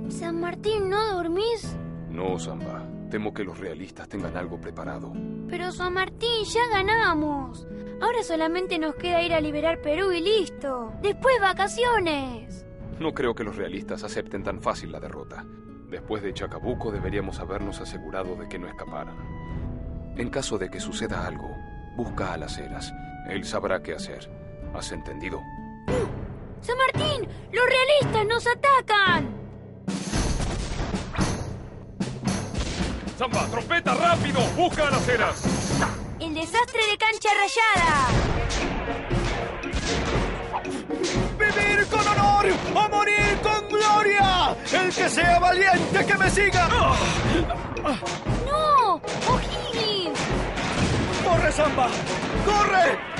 [0.08, 1.76] San Martín, ¿no dormís?
[2.10, 2.84] No, Zamba.
[3.10, 5.12] Temo que los realistas tengan algo preparado.
[5.48, 7.66] Pero San Martín, ya ganamos.
[8.00, 10.92] Ahora solamente nos queda ir a liberar Perú y listo.
[11.02, 12.66] Después vacaciones.
[12.98, 15.44] No creo que los realistas acepten tan fácil la derrota.
[15.88, 19.16] Después de Chacabuco deberíamos habernos asegurado de que no escaparan.
[20.16, 21.56] En caso de que suceda algo,
[21.96, 22.92] busca a las Heras.
[23.28, 24.28] Él sabrá qué hacer.
[24.74, 25.40] ¿Has entendido?
[26.62, 29.34] San Martín, los realistas nos atacan.
[33.18, 34.40] ¡Zamba, trompeta, rápido!
[34.56, 35.42] ¡Busca a las eras!
[36.20, 38.08] El desastre de cancha rayada.
[41.38, 44.56] ¡Vivir con honor o morir con gloria!
[44.72, 46.68] ¡El que sea valiente que me siga!
[48.46, 48.94] ¡No!
[49.28, 50.18] ¡O'Higgins!
[51.24, 51.88] ¡Corre, Samba!
[52.44, 53.17] ¡Corre!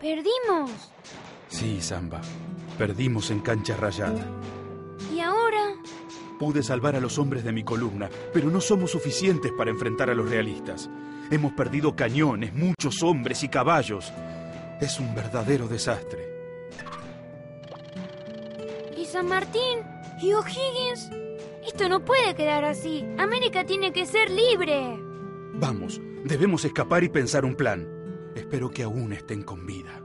[0.00, 0.70] Perdimos.
[1.48, 2.20] Sí, Samba.
[2.78, 4.26] Perdimos en cancha rayada.
[5.14, 5.74] ¿Y ahora?
[6.38, 10.14] Pude salvar a los hombres de mi columna, pero no somos suficientes para enfrentar a
[10.14, 10.90] los realistas.
[11.30, 14.12] Hemos perdido cañones, muchos hombres y caballos.
[14.80, 16.34] Es un verdadero desastre.
[19.14, 19.78] San Martín
[20.20, 21.08] y O'Higgins.
[21.64, 23.04] Esto no puede quedar así.
[23.16, 24.98] América tiene que ser libre.
[25.52, 27.93] Vamos, debemos escapar y pensar un plan.
[28.34, 30.00] Espero que aún estén con vida.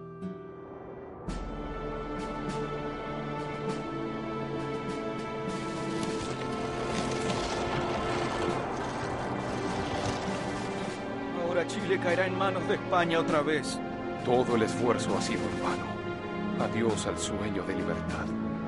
[11.43, 13.79] Ahora Chile caerá en manos de España otra vez.
[14.23, 16.69] Todo el esfuerzo ha sido en vano.
[16.71, 18.27] Adiós al sueño de libertad.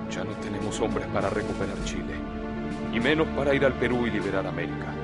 [0.09, 2.15] Ya no tenemos hombres para recuperar Chile.
[2.91, 5.00] Y menos para ir al Perú y liberar América.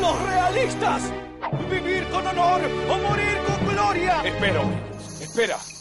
[0.00, 1.12] ¡Los realistas!
[1.70, 4.22] ¡Vivir con honor o morir con gloria!
[4.24, 4.62] Espera,
[5.20, 5.58] espera.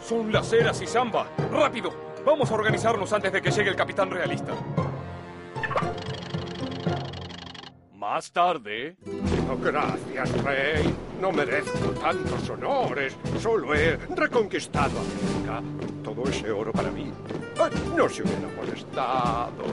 [0.00, 1.26] Son las eras y Zamba.
[1.50, 1.90] ¡Rápido!
[2.24, 4.52] Vamos a organizarnos antes de que llegue el capitán realista.
[7.94, 8.96] Más tarde.
[9.50, 10.94] Oh, gracias, rey.
[11.20, 13.16] No merezco tantos honores.
[13.40, 15.62] Solo he reconquistado América.
[16.02, 17.10] Todo ese oro para mí.
[17.58, 19.64] Ay, no se hubiera molestado.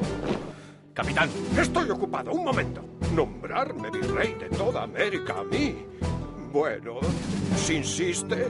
[0.93, 1.29] Capitán.
[1.57, 2.31] Estoy ocupado.
[2.31, 2.83] Un momento.
[3.13, 5.85] Nombrarme virrey de toda América a mí.
[6.51, 6.99] Bueno,
[7.55, 8.47] si insiste,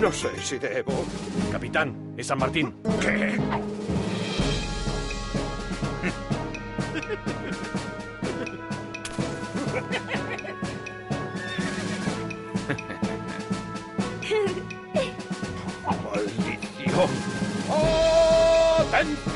[0.00, 0.92] no sé si debo.
[1.50, 2.76] Capitán, es San Martín.
[3.00, 3.38] ¿Qué?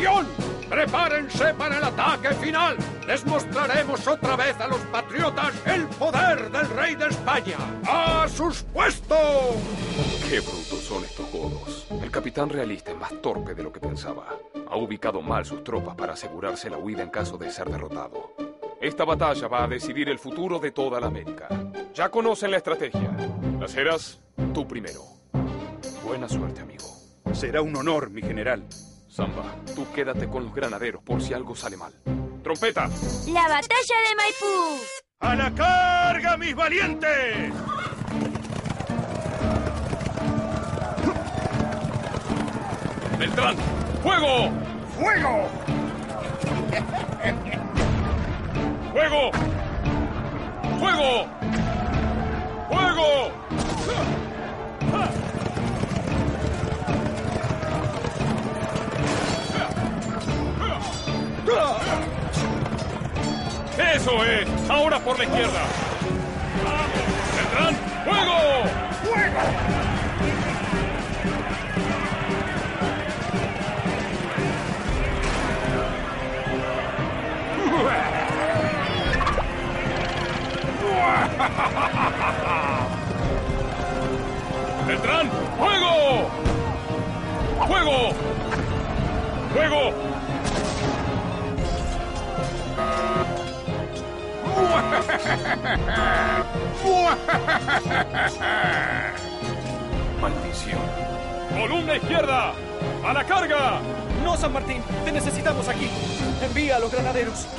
[0.05, 0.27] ¡Atención!
[0.69, 2.77] ¡Prepárense para el ataque final!
[3.07, 7.57] Les mostraremos otra vez a los patriotas el poder del rey de España.
[7.87, 9.19] ¡A sus puestos!
[10.29, 11.87] Qué brutos son estos godos.
[12.03, 14.27] El capitán realista es más torpe de lo que pensaba.
[14.69, 18.35] Ha ubicado mal sus tropas para asegurarse la huida en caso de ser derrotado.
[18.83, 21.49] Esta batalla va a decidir el futuro de toda la América.
[21.95, 23.11] Ya conocen la estrategia.
[23.59, 24.21] Las eras,
[24.53, 25.03] tú primero.
[26.05, 26.85] Buena suerte, amigo.
[27.33, 28.65] Será un honor, mi general.
[29.15, 29.45] Zamba,
[29.77, 31.93] tú quédate con los granaderos por si algo sale mal.
[32.43, 32.89] ¡Trompeta!
[33.29, 34.83] La batalla de Maipú.
[35.21, 37.55] ¡A la carga, mis valientes!
[43.17, 43.57] ¡Beltrán!
[44.03, 44.51] ¡Fuego!
[44.99, 45.49] ¡Fuego!
[48.93, 49.31] ¡Fuego!
[50.81, 51.27] ¡Fuego!
[52.69, 53.45] ¡Fuego!
[63.95, 64.49] ¡Eso es!
[64.69, 65.61] ¡Ahora por la izquierda!
[67.37, 67.75] ¡Beltrán!
[68.05, 68.37] ¡Fuego!
[69.03, 69.41] ¡Fuego!
[84.87, 85.31] ¡Beltrán!
[85.59, 86.29] ¡Fuego!
[87.67, 88.13] ¡Fuego!
[89.55, 90.14] ¡Fuego!
[100.20, 100.81] ¡Maldición!
[101.59, 102.53] ¡Columna izquierda!
[103.05, 103.81] ¡A la carga!
[104.25, 105.89] No, San Martín, te necesitamos aquí.
[106.43, 107.47] Envía a los granaderos.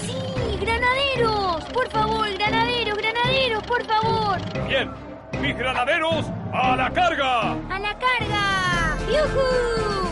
[0.00, 1.64] Sí, granaderos.
[1.72, 4.38] Por favor, granaderos, granaderos, por favor.
[4.66, 4.90] Bien,
[5.40, 7.52] mis granaderos, a la carga.
[7.52, 8.96] A la carga.
[9.06, 10.03] ¡Yujú!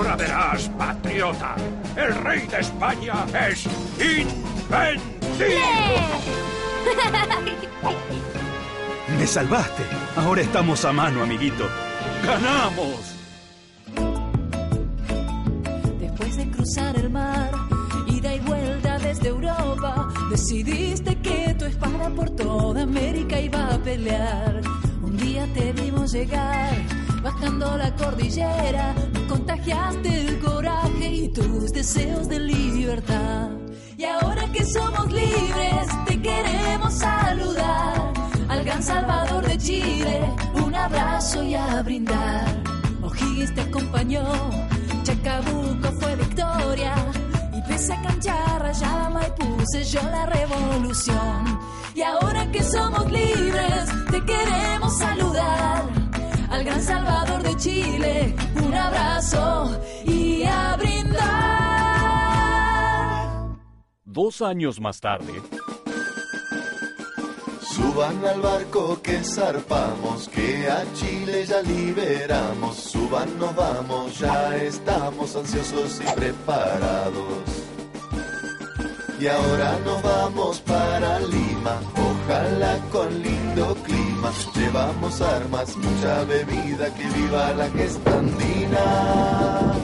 [0.00, 1.54] Ahora verás, patriota.
[1.94, 3.66] El rey de España es
[3.98, 4.98] invencible.
[9.18, 9.82] Me salvaste.
[10.16, 11.68] Ahora estamos a mano, amiguito.
[12.24, 13.14] ¡Ganamos!
[16.00, 17.50] Después de cruzar el mar,
[18.06, 24.62] ida y vuelta desde Europa, decidiste que tu espada por toda América iba a pelear.
[25.02, 26.72] Un día te vimos llegar,
[27.22, 28.94] bajando la cordillera,
[29.28, 33.50] contagiaste el coraje y tus deseos de libertad.
[33.96, 38.12] Y ahora que somos libres, te queremos saludar.
[38.48, 40.20] Al gran Salvador de Chile,
[40.54, 42.46] un abrazo y a brindar.
[43.02, 44.24] O'Higgins te acompañó,
[45.02, 46.94] Chacabuco fue victoria.
[47.54, 51.60] Y esa cancha rayada Maipú selló la revolución.
[51.94, 55.99] Y ahora que somos libres, te queremos saludar.
[56.60, 61.16] Al gran Salvador de Chile, un abrazo y a brindar.
[64.04, 65.32] Dos años más tarde,
[67.62, 72.76] Suban al barco que zarpamos, que a Chile ya liberamos.
[72.76, 77.59] Suban, nos vamos, ya estamos ansiosos y preparados.
[79.20, 84.32] Y ahora nos vamos para Lima, ojalá con lindo clima.
[84.54, 89.74] Llevamos armas, mucha bebida, que viva la gesta andina.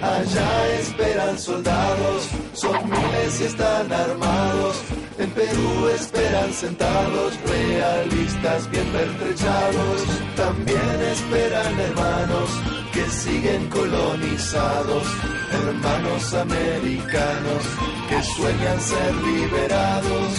[0.00, 4.76] Allá esperan soldados, son miles y están armados.
[5.18, 10.02] En Perú esperan sentados, realistas bien pertrechados.
[10.34, 12.75] También esperan hermanos que
[13.26, 15.04] siguen colonizados,
[15.50, 17.62] hermanos americanos
[18.08, 20.32] que sueñan ser liberados.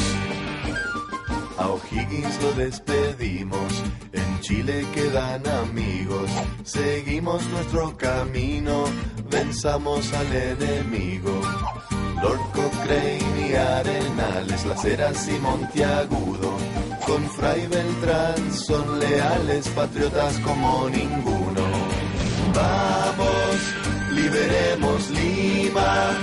[1.57, 3.71] A O'Higgins lo despedimos,
[4.13, 6.29] en Chile quedan amigos,
[6.63, 8.85] seguimos nuestro camino,
[9.29, 11.41] venzamos al enemigo.
[12.21, 16.51] Lord Cochrane y Arenales, Las Heras y Monteagudo,
[17.05, 21.66] con Fray Beltrán son leales patriotas como ninguno.
[22.57, 23.75] Vamos,
[24.13, 26.17] liberemos Lima,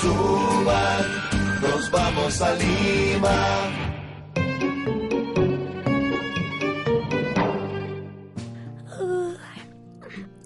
[0.00, 1.04] suban,
[1.60, 3.88] nos vamos a Lima.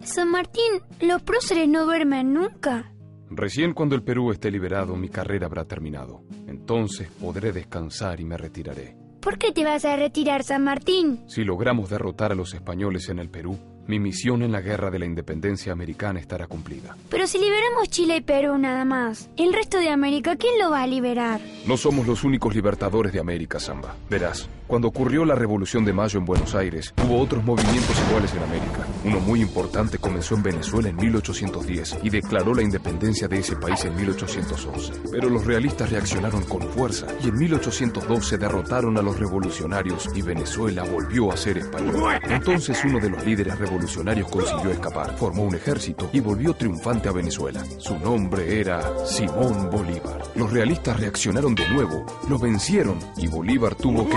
[0.03, 0.62] San Martín,
[1.01, 2.93] los próceres no duermen nunca.
[3.30, 6.24] Recién cuando el Perú esté liberado, mi carrera habrá terminado.
[6.49, 8.97] Entonces podré descansar y me retiraré.
[9.22, 11.22] ¿Por qué te vas a retirar, San Martín?
[11.28, 14.98] Si logramos derrotar a los españoles en el Perú, mi misión en la guerra de
[14.98, 16.96] la independencia americana estará cumplida.
[17.08, 20.82] Pero si liberamos Chile y Perú nada más, el resto de América, ¿quién lo va
[20.82, 21.40] a liberar?
[21.66, 23.94] No somos los únicos libertadores de América, Samba.
[24.08, 28.42] Verás, cuando ocurrió la Revolución de Mayo en Buenos Aires, hubo otros movimientos iguales en
[28.42, 28.86] América.
[29.04, 33.84] Uno muy importante comenzó en Venezuela en 1810 y declaró la independencia de ese país
[33.84, 34.92] en 1811.
[35.10, 40.84] Pero los realistas reaccionaron con fuerza y en 1812 derrotaron a los revolucionarios y Venezuela
[40.84, 42.20] volvió a ser española.
[42.24, 47.12] Entonces uno de los líderes revolucionarios consiguió escapar, formó un ejército y volvió triunfante a
[47.12, 47.62] Venezuela.
[47.78, 50.22] Su nombre era Simón Bolívar.
[50.34, 54.16] Los realistas reaccionaron de nuevo, lo vencieron y Bolívar tuvo que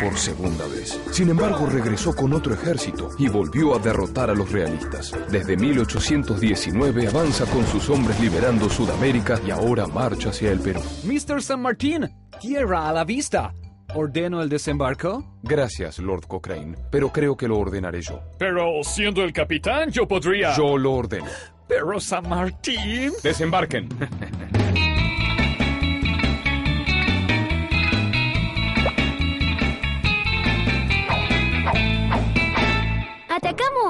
[0.00, 0.98] por segunda vez.
[1.12, 5.12] Sin embargo, regresó con otro ejército y volvió a derrotar a los realistas.
[5.30, 10.80] Desde 1819 avanza con sus hombres liberando Sudamérica y ahora marcha hacia el Perú.
[11.04, 11.42] Mr.
[11.42, 12.08] San Martín,
[12.40, 13.52] tierra a la vista.
[13.94, 15.24] ¿Ordeno el desembarco?
[15.42, 18.20] Gracias, Lord Cochrane, pero creo que lo ordenaré yo.
[18.38, 20.56] Pero siendo el capitán, yo podría...
[20.56, 21.26] Yo lo ordeno.
[21.68, 23.12] Pero San Martín...
[23.22, 23.88] Desembarquen.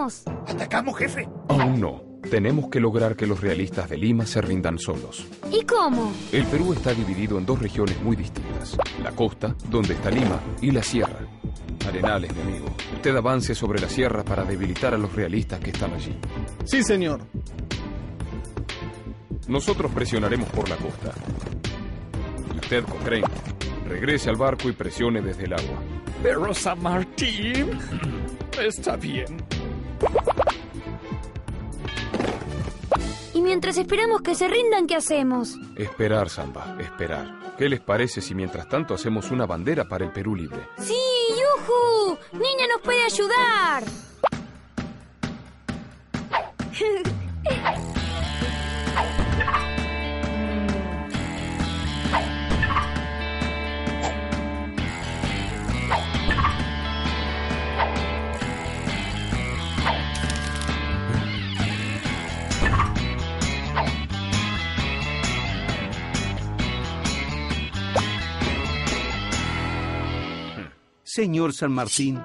[0.00, 0.22] ¿Atacamos?
[0.46, 1.28] ¿Atacamos, jefe?
[1.48, 2.02] Aún no.
[2.30, 5.26] Tenemos que lograr que los realistas de Lima se rindan solos.
[5.52, 6.12] ¿Y cómo?
[6.32, 8.78] El Perú está dividido en dos regiones muy distintas.
[9.02, 11.18] La costa, donde está Lima, y la sierra.
[11.86, 12.66] Arenales, mi amigo.
[12.94, 16.16] Usted avance sobre la sierra para debilitar a los realistas que están allí.
[16.64, 17.20] Sí, señor.
[19.48, 21.12] Nosotros presionaremos por la costa.
[22.54, 23.26] Y usted, Cochrane,
[23.86, 25.78] regrese al barco y presione desde el agua.
[26.22, 27.70] Pero San Martín...
[28.60, 29.38] Está bien.
[33.32, 35.56] Y mientras esperamos que se rindan, ¿qué hacemos?
[35.76, 37.54] Esperar, Samba, esperar.
[37.56, 40.66] ¿Qué les parece si mientras tanto hacemos una bandera para el Perú libre?
[40.78, 40.96] ¡Sí,
[41.30, 42.18] Yuju!
[42.32, 43.84] ¡Niña nos puede ayudar!
[71.20, 72.18] Señor San Martín,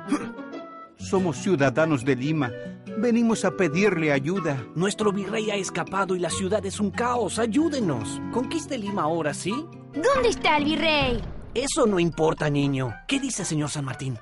[0.96, 2.50] somos ciudadanos de Lima.
[2.98, 4.66] Venimos a pedirle ayuda.
[4.74, 7.38] Nuestro virrey ha escapado y la ciudad es un caos.
[7.38, 8.22] Ayúdenos.
[8.32, 9.52] Conquiste Lima ahora, ¿sí?
[9.52, 11.22] ¿Dónde está el virrey?
[11.54, 12.94] Eso no importa, niño.
[13.06, 14.18] ¿Qué dice, señor San Martín?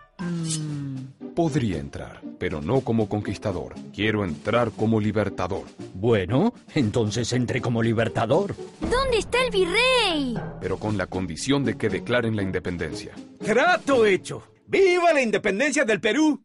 [1.36, 3.76] Podría entrar, pero no como conquistador.
[3.94, 5.66] Quiero entrar como libertador.
[5.94, 8.56] Bueno, entonces entre como libertador.
[8.82, 10.34] ¿Dónde está el virrey?
[10.60, 13.14] Pero con la condición de que declaren la independencia.
[13.38, 14.42] Trato hecho.
[14.74, 16.42] ¡Viva la independencia del Perú!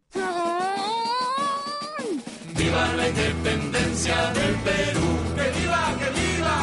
[2.58, 5.06] ¡Viva la independencia del Perú!
[5.34, 6.58] ¡Que viva, que viva!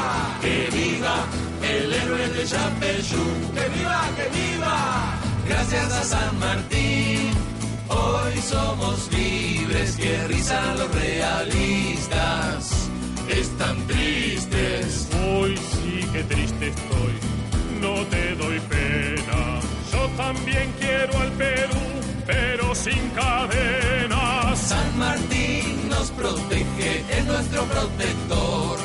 [2.35, 3.23] de Yapeyú.
[3.55, 4.77] ¡Que viva, que viva!
[5.47, 7.31] Gracias a San Martín,
[7.89, 12.89] hoy somos libres, que risa los realistas.
[13.27, 15.09] Están tristes.
[15.27, 17.13] Hoy sí que triste estoy,
[17.81, 19.64] no te doy pena.
[20.05, 21.81] Yo también quiero al Perú,
[22.27, 24.59] pero sin cadenas.
[24.59, 28.77] San Martín nos protege, es nuestro protector.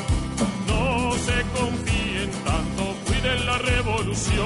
[0.65, 4.41] No se confíen tanto, cuiden la revolución.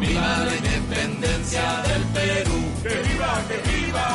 [0.00, 2.58] Viva la independencia del Perú.
[2.82, 4.08] ¡Que viva, que viva!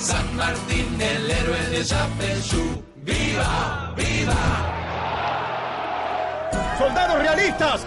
[0.00, 2.82] San Martín, el héroe de Yapeyú.
[3.02, 4.42] ¡Viva, viva!
[6.78, 7.86] ¡Soldados realistas!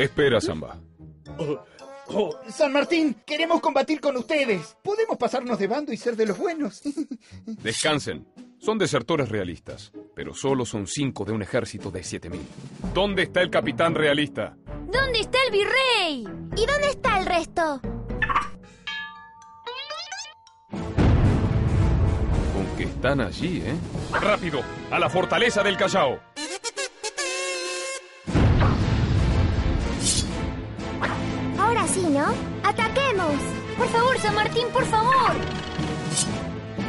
[0.00, 0.80] Espera, Samba.
[2.08, 4.74] Oh, San Martín, queremos combatir con ustedes.
[4.82, 6.80] Podemos pasarnos de bando y ser de los buenos.
[7.44, 8.26] Descansen.
[8.58, 12.40] Son desertores realistas, pero solo son cinco de un ejército de 7000.
[12.94, 14.56] ¿Dónde está el capitán realista?
[14.90, 16.24] ¿Dónde está el virrey?
[16.56, 17.80] ¿Y dónde está el resto?
[22.54, 23.74] Con que están allí, ¿eh?
[24.18, 24.60] ¡Rápido!
[24.90, 26.18] ¡A la fortaleza del Callao!
[31.70, 32.26] Ahora sí, ¿no?
[32.64, 33.32] ¡Ataquemos!
[33.78, 35.36] Por favor, San Martín, por favor.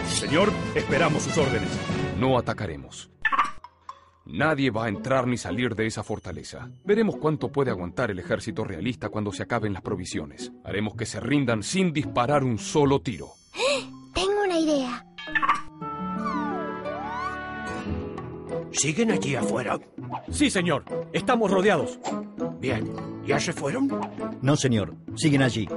[0.08, 1.70] Señor, esperamos sus órdenes.
[2.18, 3.12] No atacaremos.
[4.26, 6.72] Nadie va a entrar ni salir de esa fortaleza.
[6.84, 10.52] Veremos cuánto puede aguantar el ejército realista cuando se acaben las provisiones.
[10.66, 13.34] Haremos que se rindan sin disparar un solo tiro.
[14.16, 15.06] Tengo una idea.
[18.72, 19.80] ¿Siguen allí afuera?
[20.32, 20.84] Sí, señor.
[21.14, 22.00] Estamos rodeados.
[22.60, 22.92] Bien.
[23.26, 23.90] ¿Ya se fueron?
[24.42, 24.94] No, señor.
[25.16, 25.68] Siguen allí.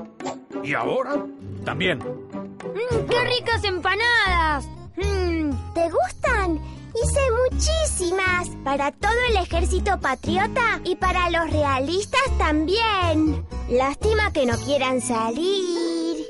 [0.62, 1.24] ¿Y ahora?
[1.64, 1.99] También.
[1.99, 4.66] Mm, ¡Qué ricas empanadas!
[4.97, 6.61] Mm, ¿Te gustan?
[6.95, 7.20] Hice
[7.51, 8.49] muchísimas.
[8.64, 13.45] Para todo el ejército patriota y para los realistas también.
[13.68, 16.24] Lástima que no quieran salir.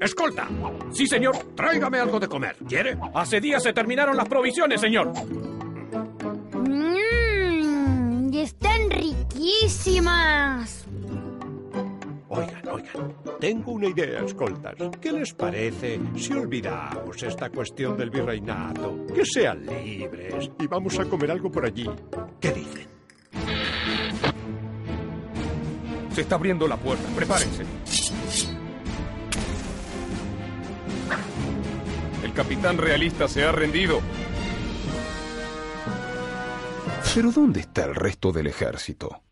[0.00, 0.48] Escolta.
[0.92, 1.36] Sí, señor.
[1.54, 2.56] Tráigame algo de comer.
[2.68, 2.98] ¿Quiere?
[3.14, 5.12] Hace días se terminaron las provisiones, señor.
[13.40, 14.74] Tengo una idea, escoltas.
[15.00, 19.06] ¿Qué les parece si olvidamos esta cuestión del virreinato?
[19.14, 21.88] Que sean libres y vamos a comer algo por allí.
[22.40, 22.86] ¿Qué dicen?
[26.12, 27.04] Se está abriendo la puerta.
[27.16, 27.64] Prepárense.
[32.22, 34.00] El capitán realista se ha rendido.
[37.14, 39.22] Pero ¿dónde está el resto del ejército?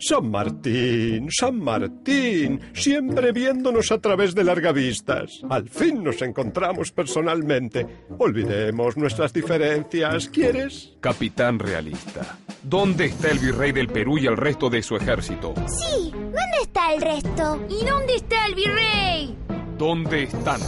[0.00, 5.42] San Martín, San Martín, siempre viéndonos a través de largavistas.
[5.50, 7.86] Al fin nos encontramos personalmente.
[8.18, 10.92] Olvidemos nuestras diferencias, ¿quieres?
[11.00, 15.54] Capitán realista, ¿dónde está el virrey del Perú y el resto de su ejército?
[15.66, 17.66] Sí, ¿dónde está el resto?
[17.68, 19.36] ¿Y dónde está el virrey?
[19.76, 20.60] ¿Dónde están?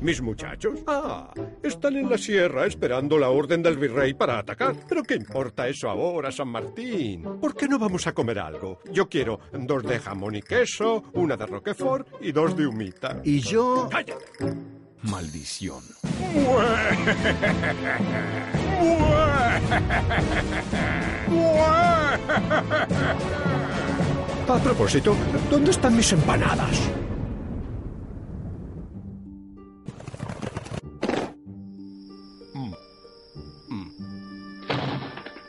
[0.00, 0.80] ¿Mis muchachos?
[0.86, 1.32] Ah,
[1.62, 4.74] están en la sierra esperando la orden del virrey para atacar.
[4.88, 7.22] ¿Pero qué importa eso ahora, San Martín?
[7.40, 8.80] ¿Por qué no vamos a comer algo?
[8.92, 13.20] Yo quiero dos de jamón y queso, una de roquefort y dos de humita.
[13.24, 13.88] Y yo...
[13.90, 14.26] ¡Cállate!
[15.02, 15.82] Maldición.
[24.48, 25.16] A propósito,
[25.50, 26.90] ¿dónde están mis empanadas?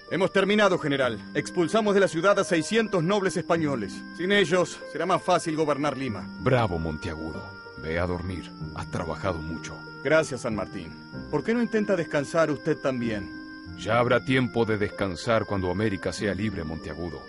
[0.10, 1.20] Hemos terminado, general.
[1.34, 3.94] Expulsamos de la ciudad a 600 nobles españoles.
[4.16, 6.26] Sin ellos, será más fácil gobernar Lima.
[6.40, 7.44] Bravo, Monteagudo.
[7.82, 8.50] Ve a dormir.
[8.76, 9.78] Has trabajado mucho.
[10.04, 10.94] Gracias, San Martín.
[11.30, 13.30] ¿Por qué no intenta descansar usted también?
[13.78, 17.22] Ya habrá tiempo de descansar cuando América sea libre, Monteagudo.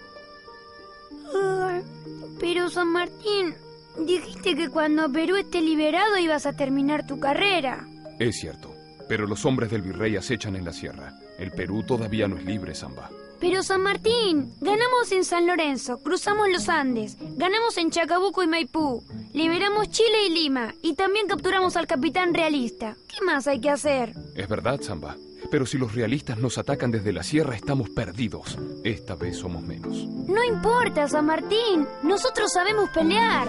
[2.40, 3.54] Pero San Martín,
[3.98, 7.86] dijiste que cuando Perú esté liberado ibas a terminar tu carrera.
[8.18, 8.67] Es cierto,
[9.08, 11.14] pero los hombres del virrey acechan en la sierra.
[11.38, 13.10] El Perú todavía no es libre, Zamba.
[13.40, 19.04] Pero San Martín, ganamos en San Lorenzo, cruzamos los Andes, ganamos en Chacabuco y Maipú,
[19.32, 22.96] liberamos Chile y Lima y también capturamos al capitán realista.
[23.06, 24.12] ¿Qué más hay que hacer?
[24.34, 25.16] Es verdad, Zamba.
[25.50, 28.58] Pero si los realistas nos atacan desde la sierra, estamos perdidos.
[28.84, 30.04] Esta vez somos menos.
[30.26, 31.86] No importa, San Martín.
[32.02, 33.46] Nosotros sabemos pelear.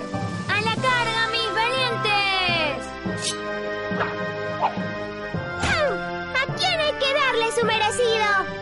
[0.49, 2.85] ¡A la carga, mis valientes!
[7.31, 8.58] Darle su merecido?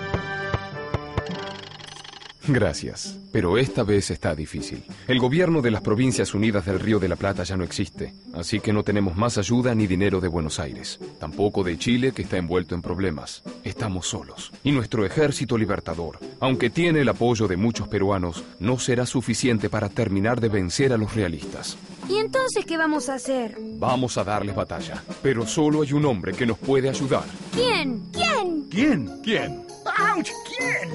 [2.49, 4.81] Gracias, pero esta vez está difícil.
[5.07, 8.61] El gobierno de las Provincias Unidas del Río de la Plata ya no existe, así
[8.61, 12.37] que no tenemos más ayuda ni dinero de Buenos Aires, tampoco de Chile que está
[12.37, 13.43] envuelto en problemas.
[13.65, 14.53] Estamos solos.
[14.63, 19.89] Y nuestro ejército libertador, aunque tiene el apoyo de muchos peruanos, no será suficiente para
[19.89, 21.77] terminar de vencer a los realistas.
[22.07, 23.57] ¿Y entonces qué vamos a hacer?
[23.77, 27.25] Vamos a darles batalla, pero solo hay un hombre que nos puede ayudar.
[27.51, 28.03] ¿Quién?
[28.13, 28.67] ¿Quién?
[28.69, 29.21] ¿Quién?
[29.21, 29.61] ¿Quién?
[29.85, 30.29] ¡Auch!
[30.47, 30.89] ¿Quién?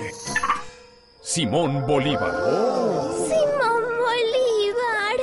[1.24, 2.32] Simón Bolívar.
[3.14, 5.16] Simón Bolívar.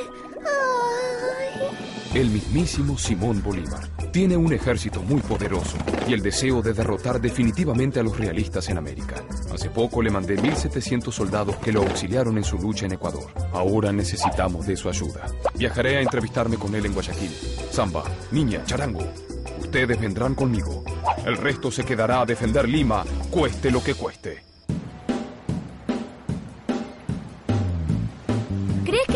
[2.14, 2.18] Ay.
[2.18, 3.86] El mismísimo Simón Bolívar.
[4.10, 5.76] Tiene un ejército muy poderoso
[6.08, 9.16] y el deseo de derrotar definitivamente a los realistas en América.
[9.52, 13.30] Hace poco le mandé 1.700 soldados que lo auxiliaron en su lucha en Ecuador.
[13.52, 15.26] Ahora necesitamos de su ayuda.
[15.54, 17.30] Viajaré a entrevistarme con él en Guayaquil.
[17.70, 19.06] Zamba, niña, charango,
[19.58, 20.82] ustedes vendrán conmigo.
[21.26, 24.49] El resto se quedará a defender Lima, cueste lo que cueste.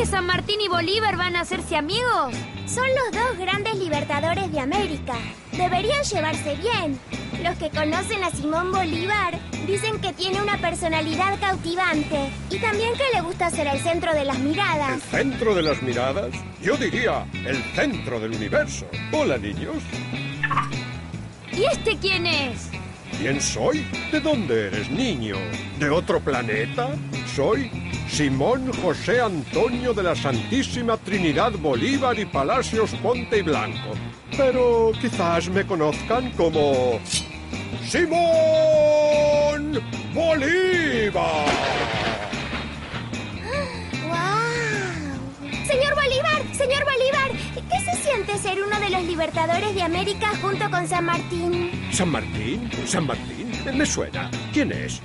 [0.05, 2.35] Que San Martín y Bolívar van a hacerse amigos?
[2.67, 5.15] Son los dos grandes libertadores de América.
[5.53, 6.99] Deberían llevarse bien.
[7.43, 13.15] Los que conocen a Simón Bolívar dicen que tiene una personalidad cautivante y también que
[13.15, 14.95] le gusta ser el centro de las miradas.
[14.95, 16.31] ¿El centro de las miradas?
[16.61, 18.87] Yo diría el centro del universo.
[19.13, 19.77] Hola, niños.
[21.53, 22.69] ¿Y este quién es?
[23.19, 23.87] ¿Quién soy?
[24.13, 25.37] ¿De dónde eres, niño?
[25.79, 26.89] ¿De otro planeta?
[27.35, 27.71] Soy
[28.09, 33.95] Simón José Antonio de la Santísima Trinidad Bolívar y Palacios Ponte y Blanco.
[34.37, 37.01] Pero quizás me conozcan como...
[37.87, 38.21] Simón
[40.15, 41.47] Bolívar.
[44.07, 45.67] ¡Wow!
[45.67, 47.31] Señor Bolívar, señor Bolívar,
[47.71, 51.71] ¿qué se siente ser uno de los libertadores de América junto con San Martín?
[51.93, 52.71] ¿San Martín?
[52.87, 53.44] ¿San Martín?
[53.73, 54.31] Me suena.
[54.53, 55.01] ¿Quién es?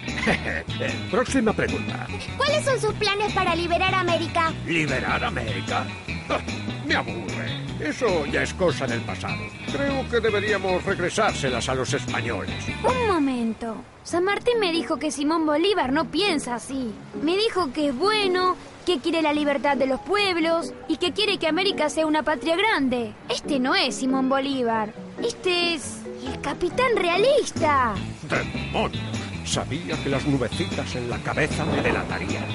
[1.12, 2.08] Próxima pregunta.
[2.38, 4.52] ¿Cuáles son sus planes para liberar América?
[4.66, 5.86] ¿Liberar América?
[6.32, 6.38] Ah,
[6.86, 7.58] Me aburre.
[7.80, 9.42] Eso ya es cosa del pasado.
[9.72, 12.54] Creo que deberíamos regresárselas a los españoles.
[12.84, 13.78] Un momento.
[14.04, 16.94] San Martín me dijo que Simón Bolívar no piensa así.
[17.24, 18.56] Me dijo que es bueno,
[18.86, 22.56] que quiere la libertad de los pueblos y que quiere que América sea una patria
[22.56, 23.14] grande.
[23.30, 24.94] Este no es Simón Bolívar.
[25.24, 25.99] Este es
[26.30, 27.94] el capitán realista.
[28.24, 29.04] ¡Demonios!
[29.46, 32.46] Sabía que las nubecitas en la cabeza me delatarían.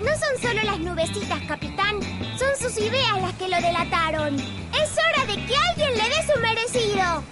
[0.00, 2.00] No son solo las nubecitas, capitán.
[2.38, 4.36] Son sus ideas las que lo delataron.
[4.36, 7.24] Es hora de que alguien le dé su merecido.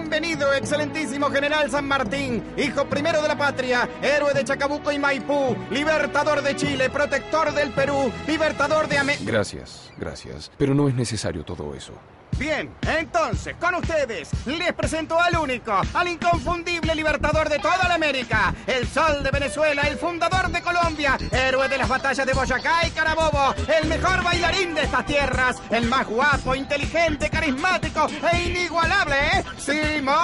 [0.00, 5.56] Bienvenido, excelentísimo general San Martín, hijo primero de la patria, héroe de Chacabuco y Maipú,
[5.72, 9.24] libertador de Chile, protector del Perú, libertador de América.
[9.26, 10.52] Gracias, gracias.
[10.56, 11.94] Pero no es necesario todo eso.
[12.38, 18.54] Bien, entonces, con ustedes, les presento al único, al inconfundible libertador de toda la América,
[18.64, 22.90] el sol de Venezuela, el fundador de Colombia, héroe de las batallas de Boyacá y
[22.90, 29.44] Carabobo, el mejor bailarín de estas tierras, el más guapo, inteligente, carismático e inigualable, ¿eh?
[29.58, 30.18] Simón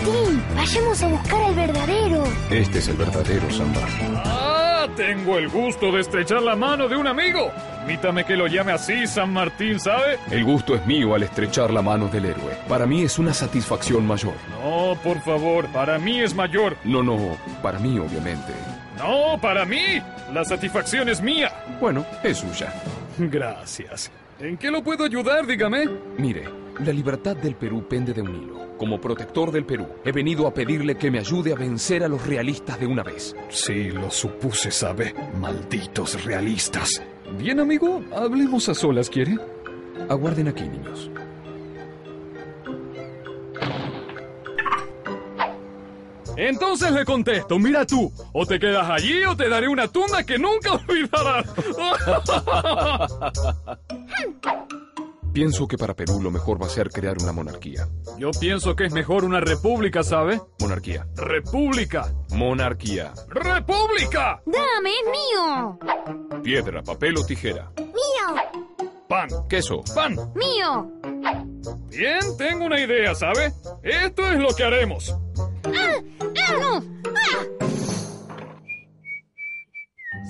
[0.00, 2.24] Martín, vayamos a buscar al verdadero.
[2.50, 3.80] Este es el verdadero Samba.
[4.24, 7.50] Ah, tengo el gusto de estrechar la mano de un amigo.
[7.78, 10.18] Permítame que lo llame así, San Martín, ¿sabe?
[10.30, 12.56] El gusto es mío al estrechar la mano del héroe.
[12.68, 14.34] Para mí es una satisfacción mayor.
[14.62, 16.76] No, por favor, para mí es mayor.
[16.84, 18.52] No, no, para mí obviamente.
[18.96, 20.00] No, para mí.
[20.32, 21.52] La satisfacción es mía.
[21.80, 22.72] Bueno, es suya.
[23.18, 24.10] Gracias.
[24.38, 25.86] ¿En qué lo puedo ayudar, dígame?
[26.16, 26.48] Mire,
[26.78, 28.76] la libertad del Perú pende de un hilo.
[28.78, 32.26] Como protector del Perú, he venido a pedirle que me ayude a vencer a los
[32.26, 33.36] realistas de una vez.
[33.48, 35.14] Sí, lo supuse, ¿sabe?
[35.38, 37.02] Malditos realistas.
[37.38, 39.36] Bien, amigo, hablemos a solas, ¿quiere?
[40.08, 41.10] Aguarden aquí, niños.
[46.36, 50.38] Entonces le contesto, mira tú, o te quedas allí o te daré una tunda que
[50.38, 51.46] nunca olvidarás.
[55.32, 57.86] Pienso que para Perú lo mejor va a ser crear una monarquía.
[58.18, 60.40] Yo pienso que es mejor una república, ¿sabe?
[60.60, 61.06] Monarquía.
[61.14, 62.12] República.
[62.30, 63.12] Monarquía.
[63.28, 64.42] ¡República!
[64.44, 65.78] ¡Dame, es mío!
[66.42, 67.70] Piedra, papel o tijera.
[67.78, 68.90] ¡Mío!
[69.08, 69.28] Pan.
[69.48, 69.82] Queso.
[69.94, 70.16] Pan.
[70.34, 70.90] ¡Mío!
[71.90, 73.52] Bien, tengo una idea, ¿sabe?
[73.82, 75.16] Esto es lo que haremos.
[75.64, 75.94] ¡Ah!
[76.20, 76.84] ¡Ah, no!
[77.14, 77.60] ¡Ah!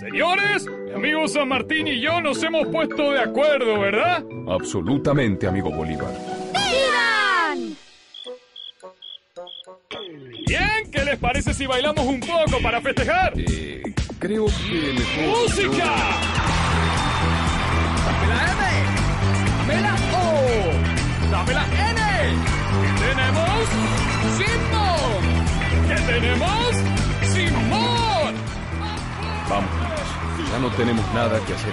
[0.00, 4.24] Señores, mi amigo San Martín y yo nos hemos puesto de acuerdo, ¿verdad?
[4.48, 6.10] Absolutamente, amigo Bolívar.
[6.54, 7.76] ¡Vivan!
[10.46, 13.34] Bien, ¿qué les parece si bailamos un poco para festejar?
[13.36, 13.82] Eh,
[14.18, 15.42] creo que mejor...
[15.42, 15.84] ¡Música!
[18.06, 18.62] ¡Dame la M!
[19.58, 21.30] ¡Dame la O!
[21.30, 22.00] ¡Dame la N!
[22.80, 23.68] ¿Qué tenemos?
[24.38, 25.20] ¡Simón!
[25.88, 26.70] ¿Qué tenemos?
[27.34, 28.34] ¡Simón!
[29.50, 29.89] Vamos.
[30.48, 31.72] Ya no tenemos nada que hacer.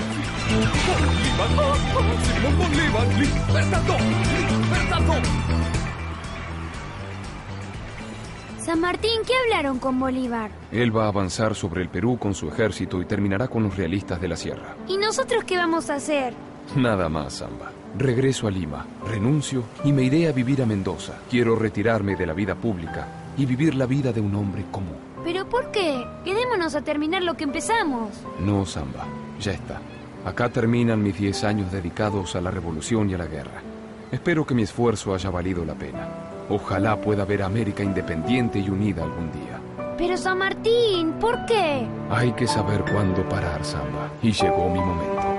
[8.60, 10.52] San Martín, ¿qué hablaron con Bolívar?
[10.72, 14.20] Él va a avanzar sobre el Perú con su ejército y terminará con los realistas
[14.20, 14.76] de la sierra.
[14.88, 16.34] ¿Y nosotros qué vamos a hacer?
[16.76, 17.72] Nada más, Zamba.
[17.98, 21.14] Regreso a Lima, renuncio y me iré a vivir a Mendoza.
[21.30, 23.08] Quiero retirarme de la vida pública
[23.38, 25.07] y vivir la vida de un hombre común.
[25.28, 26.08] ¿Pero por qué?
[26.24, 28.12] Quedémonos a terminar lo que empezamos.
[28.40, 29.06] No, Zamba,
[29.42, 29.82] ya está.
[30.24, 33.62] Acá terminan mis 10 años dedicados a la revolución y a la guerra.
[34.10, 36.08] Espero que mi esfuerzo haya valido la pena.
[36.48, 39.60] Ojalá pueda ver a América independiente y unida algún día.
[39.98, 41.86] Pero San Martín, ¿por qué?
[42.10, 44.10] Hay que saber cuándo parar, Zamba.
[44.24, 45.37] Y llegó mi momento.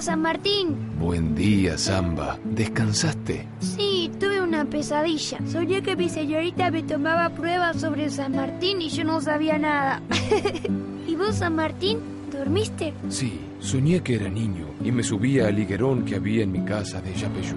[0.00, 0.76] Día, San Martín.
[0.98, 2.38] Buen día, Zamba.
[2.44, 3.46] ¿Descansaste?
[3.60, 5.38] Sí, tuve una pesadilla.
[5.46, 10.00] Soñé que mi señorita me tomaba pruebas sobre San Martín y yo no sabía nada.
[11.06, 11.98] ¿Y vos, San Martín,
[12.32, 12.94] dormiste?
[13.10, 17.02] Sí, soñé que era niño y me subía al higuerón que había en mi casa
[17.02, 17.56] de Yapeyú.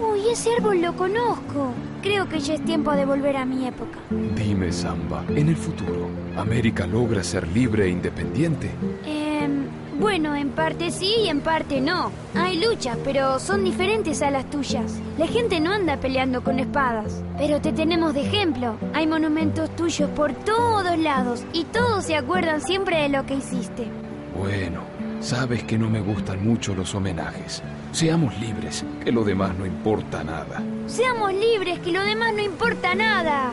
[0.00, 1.72] Uy, ese árbol lo conozco.
[2.00, 3.98] Creo que ya es tiempo de volver a mi época.
[4.36, 8.70] Dime, Zamba, en el futuro, ¿América logra ser libre e independiente?
[9.04, 9.64] Em,
[10.00, 12.10] bueno, en parte sí y en parte no.
[12.34, 14.98] Hay luchas, pero son diferentes a las tuyas.
[15.18, 17.22] La gente no anda peleando con espadas.
[17.36, 18.76] Pero te tenemos de ejemplo.
[18.94, 23.88] Hay monumentos tuyos por todos lados y todos se acuerdan siempre de lo que hiciste.
[24.36, 24.80] Bueno,
[25.20, 27.62] sabes que no me gustan mucho los homenajes.
[27.92, 30.62] Seamos libres, que lo demás no importa nada.
[30.86, 33.50] Seamos libres, que lo demás no importa nada.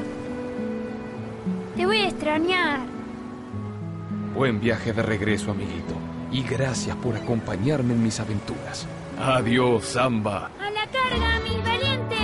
[1.75, 2.79] Te voy a extrañar.
[4.33, 6.06] Buen viaje de regreso, amiguito.
[6.31, 8.85] Y gracias por acompañarme en mis aventuras.
[9.19, 10.51] Adiós, Zamba.
[10.59, 12.17] ¡A la carga, mis valientes!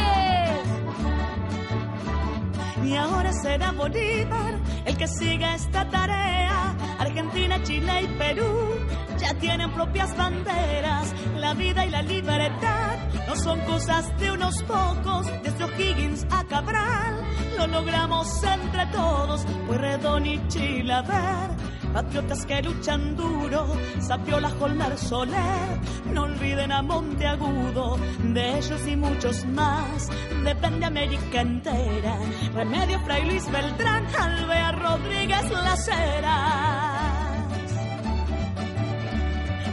[2.84, 6.76] Y ahora será Bolívar el que siga esta tarea.
[7.00, 8.70] Argentina, Chile y Perú
[9.18, 11.14] ya tienen propias banderas.
[11.38, 12.98] La vida y la libertad
[13.28, 15.28] no son cosas de unos pocos.
[15.44, 17.22] Desde O'Higgins a Cabral
[17.58, 19.46] lo logramos entre todos.
[19.68, 21.53] Pueyrredón y Chilaver,
[21.94, 23.68] patriotas que luchan duro.
[24.00, 25.80] Sapiola, Holmer, Soler,
[26.12, 27.98] no olviden a Monteagudo.
[28.34, 30.10] De ellos y muchos más
[30.44, 32.18] depende América entera.
[32.54, 37.04] Remedio Fray Luis Beltrán, Alvea Rodríguez Las Heras.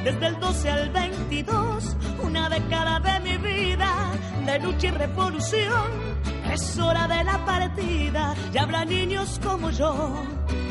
[0.05, 4.13] Desde el 12 al 22, una década de mi vida,
[4.47, 6.10] de lucha y revolución.
[6.53, 10.25] Es hora de la partida, y habrá niños como yo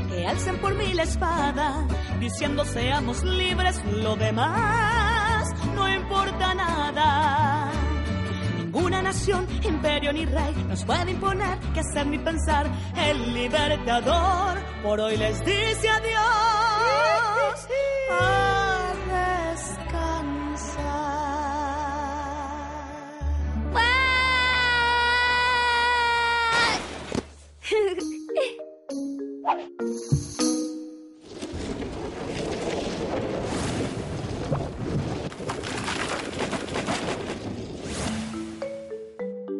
[0.10, 1.88] que alcen por mí la espada,
[2.20, 7.72] diciendo seamos libres, lo demás no importa nada.
[8.58, 12.68] Ninguna nación, imperio ni rey nos puede imponer qué hacer ni pensar.
[12.96, 16.90] El libertador por hoy les dice adiós.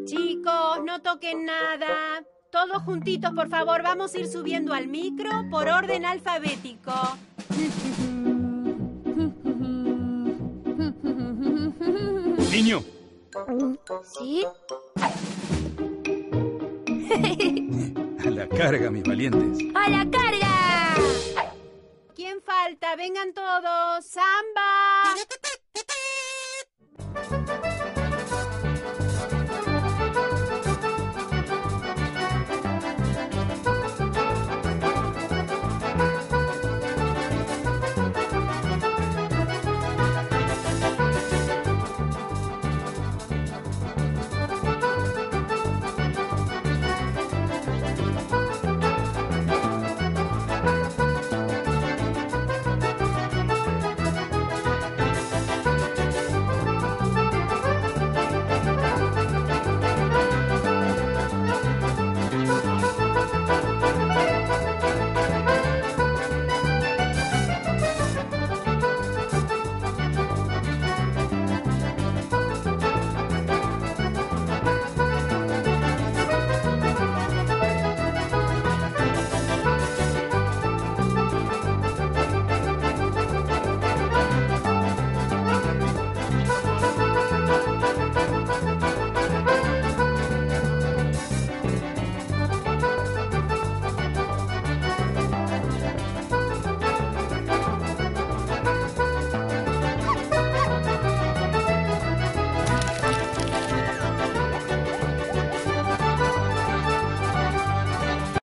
[0.06, 2.24] Chicos, no toquen nada.
[2.52, 6.92] Todos juntitos, por favor, vamos a ir subiendo al micro por orden alfabético.
[12.52, 12.84] Niño,
[14.04, 14.44] ¿Sí?
[18.26, 19.68] a la carga, mis valientes.
[19.76, 20.96] ¡A la carga!
[22.16, 22.96] ¿Quién falta?
[22.96, 24.06] Vengan todos.
[24.06, 25.16] ¡Samba!